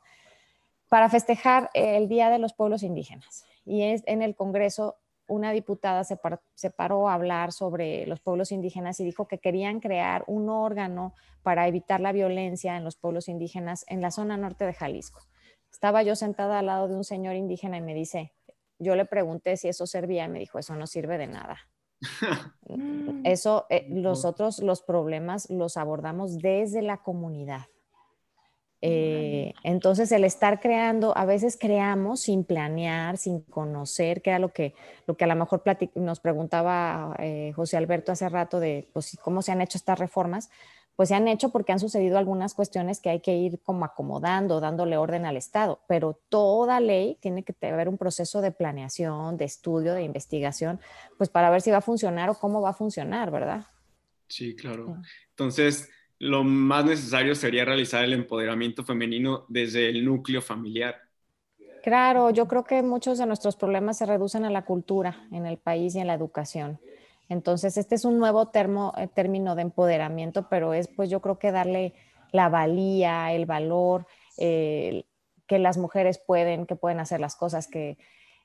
para 0.90 1.08
festejar 1.10 1.70
el 1.76 2.10
Día 2.10 2.32
de 2.32 2.40
los 2.40 2.54
Pueblos 2.54 2.82
Indígenas 2.82 3.46
y 3.64 3.84
es, 3.84 4.02
en 4.08 4.24
el 4.24 4.36
Congreso 4.36 4.98
una 5.32 5.52
diputada 5.52 6.04
se, 6.04 6.20
se, 6.56 6.70
paró 6.72 7.08
a 7.08 7.14
hablar 7.14 7.54
sobre 7.54 8.06
los 8.06 8.20
pueblos 8.20 8.52
indígenas 8.52 9.00
y 9.00 9.06
dijo 9.06 9.28
que 9.28 9.40
querían 9.40 9.80
crear 9.80 10.24
un 10.28 10.50
órgano 10.50 11.14
para 11.42 11.68
evitar 11.68 12.02
la 12.02 12.12
violencia 12.12 12.76
en 12.76 12.84
los 12.84 12.98
pueblos 12.98 13.30
indígenas 13.30 13.86
en 13.88 14.02
la 14.02 14.12
zona 14.12 14.36
norte 14.36 14.66
de 14.66 14.74
Jalisco. 14.74 15.22
Estaba 15.72 16.04
yo 16.04 16.16
sentada 16.16 16.60
al 16.60 16.66
lado 16.66 16.90
de 16.90 16.96
un 16.96 17.06
señor 17.06 17.36
indígena 17.36 17.78
y 17.78 17.82
me 17.82 17.94
dice, 17.94 18.34
yo 18.78 18.96
le 18.96 19.06
pregunté 19.06 19.56
si 19.56 19.70
eso 19.70 19.88
servía 19.88 20.26
y 20.26 20.30
me 20.30 20.40
dijo, 20.40 20.60
eso 20.60 20.76
no 20.76 20.86
sirve 20.86 21.18
de 21.18 21.28
nada. 21.28 21.58
Eso, 23.24 23.68
eh, 23.70 23.86
nosotros 23.90 24.58
los 24.58 24.82
problemas 24.82 25.48
los 25.52 25.78
abordamos 25.78 26.40
desde 26.40 26.82
la 26.82 26.98
comunidad. 26.98 27.68
Eh, 28.82 29.54
entonces, 29.64 30.12
el 30.12 30.24
estar 30.24 30.60
creando, 30.60 31.16
a 31.16 31.26
veces 31.26 31.58
creamos 31.60 32.22
sin 32.22 32.44
planear, 32.44 33.18
sin 33.18 33.42
conocer, 33.42 34.22
que 34.22 34.32
era 34.32 34.40
lo 34.40 34.54
que, 34.54 34.74
lo 35.06 35.16
que 35.16 35.24
a 35.24 35.28
lo 35.28 35.36
mejor 35.36 35.64
nos 35.96 36.20
preguntaba 36.20 37.16
eh, 37.20 37.52
José 37.56 37.78
Alberto 37.78 38.12
hace 38.12 38.28
rato 38.28 38.60
de 38.60 38.90
pues, 38.94 39.18
cómo 39.22 39.42
se 39.42 39.52
han 39.52 39.62
hecho 39.62 39.78
estas 39.78 40.00
reformas 40.00 40.50
pues 40.96 41.10
se 41.10 41.16
han 41.16 41.28
hecho 41.28 41.50
porque 41.50 41.72
han 41.72 41.80
sucedido 41.80 42.18
algunas 42.18 42.54
cuestiones 42.54 43.00
que 43.00 43.10
hay 43.10 43.22
que 43.22 43.36
ir 43.36 43.60
como 43.64 43.86
acomodando, 43.86 44.60
dándole 44.60 44.98
orden 44.98 45.26
al 45.26 45.38
Estado, 45.38 45.80
pero 45.88 46.20
toda 46.30 46.80
ley 46.80 47.18
tiene 47.22 47.44
que 47.44 47.56
haber 47.68 47.90
un 47.90 47.98
proceso 47.98 48.42
de 48.42 48.52
planeación, 48.52 49.38
de 49.38 49.46
estudio, 49.46 49.94
de 49.94 50.04
investigación, 50.04 50.80
pues 51.18 51.30
para 51.30 51.50
ver 51.50 51.62
si 51.62 51.72
va 51.72 51.78
a 51.78 51.82
funcionar 51.82 52.30
o 52.30 52.36
cómo 52.36 52.62
va 52.62 52.70
a 52.70 52.74
funcionar, 52.74 53.32
¿verdad? 53.32 53.66
Sí, 54.28 54.56
claro. 54.56 54.98
Entonces, 55.30 55.90
lo 56.22 56.44
más 56.44 56.86
necesario 56.86 57.34
sería 57.34 57.66
realizar 57.66 58.04
el 58.04 58.14
empoderamiento 58.14 58.84
femenino 58.84 59.46
desde 59.50 59.90
el 59.90 60.06
núcleo 60.06 60.40
familiar. 60.40 60.96
Claro, 61.82 62.30
yo 62.30 62.48
creo 62.48 62.64
que 62.64 62.84
muchos 62.84 63.18
de 63.18 63.26
nuestros 63.26 63.56
problemas 63.56 63.98
se 63.98 64.06
reducen 64.06 64.46
a 64.46 64.52
la 64.52 64.64
cultura 64.64 65.28
en 65.32 65.48
el 65.48 65.58
país 65.58 65.96
y 65.96 66.00
en 66.00 66.06
la 66.06 66.14
educación. 66.14 66.80
Entonces, 67.28 67.76
este 67.76 67.96
es 67.96 68.06
un 68.06 68.20
nuevo 68.20 68.52
eh, 68.54 69.08
término 69.16 69.56
de 69.56 69.64
empoderamiento, 69.64 70.48
pero 70.48 70.76
es 70.76 70.88
pues 70.88 71.10
yo 71.10 71.22
creo 71.22 71.40
que 71.40 71.52
darle 71.52 71.96
la 72.32 72.50
valía, 72.50 73.34
el 73.34 73.48
valor, 73.48 74.06
que 74.38 75.04
las 75.50 75.80
mujeres 75.80 76.20
pueden, 76.20 76.68
que 76.68 76.76
pueden 76.76 77.00
hacer 77.00 77.20
las 77.20 77.36
cosas, 77.36 77.68
que, 77.68 77.98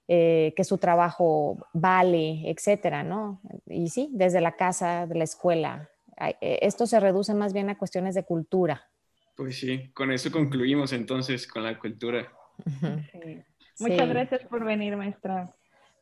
eh, 0.08 0.54
que 0.56 0.64
su 0.64 0.78
trabajo 0.78 1.58
vale, 1.74 2.50
etcétera, 2.50 3.02
¿no? 3.02 3.42
Y 3.66 3.90
sí, 3.90 4.08
desde 4.12 4.40
la 4.40 4.56
casa, 4.56 5.06
de 5.06 5.14
la 5.14 5.24
escuela. 5.24 5.90
Eh, 6.18 6.58
esto 6.62 6.86
se 6.86 7.00
reduce 7.00 7.34
más 7.34 7.52
bien 7.52 7.70
a 7.70 7.78
cuestiones 7.78 8.14
de 8.14 8.24
cultura. 8.24 8.88
Pues 9.36 9.58
sí, 9.58 9.90
con 9.92 10.10
eso 10.12 10.30
concluimos 10.30 10.92
entonces 10.92 11.46
con 11.46 11.62
la 11.62 11.78
cultura. 11.78 12.32
Muchas 13.78 14.08
gracias 14.08 14.44
por 14.44 14.64
venir, 14.64 14.96
maestra. 14.96 15.50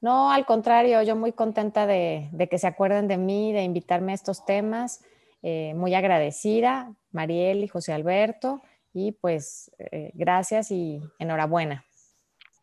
No, 0.01 0.31
al 0.31 0.45
contrario, 0.45 1.03
yo 1.03 1.17
muy 1.17 1.33
contenta 1.33 1.87
de, 1.87 2.29
que 2.51 2.59
se 2.59 2.67
acuerden 2.67 3.09
de 3.09 3.17
mí, 3.17 3.53
de 3.53 3.63
invitarme 3.63 4.13
a 4.13 4.15
estos 4.15 4.45
temas. 4.45 5.03
Eh, 5.43 5.75
muy 5.75 5.95
agradecida, 5.95 6.93
Mariel 7.11 7.65
y 7.65 7.69
José 7.69 7.93
Alberto, 7.93 8.63
y 8.93 9.13
pues 9.13 9.71
eh, 9.79 10.11
gracias 10.15 10.71
y 10.71 11.01
enhorabuena. 11.19 11.85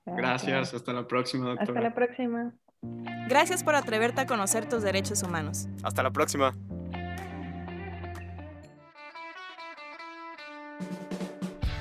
Gracias, 0.06 0.74
hasta 0.74 0.94
la 0.94 1.08
próxima, 1.08 1.50
doctora. 1.50 1.72
Hasta 1.72 1.82
la 1.82 1.94
próxima. 1.94 2.54
Gracias 3.28 3.64
por 3.64 3.76
atreverte 3.76 4.22
a 4.22 4.26
conocer 4.26 4.68
tus 4.68 4.82
derechos 4.82 5.22
humanos. 5.22 5.68
Hasta 5.84 6.02
la 6.02 6.12
próxima. 6.12 6.54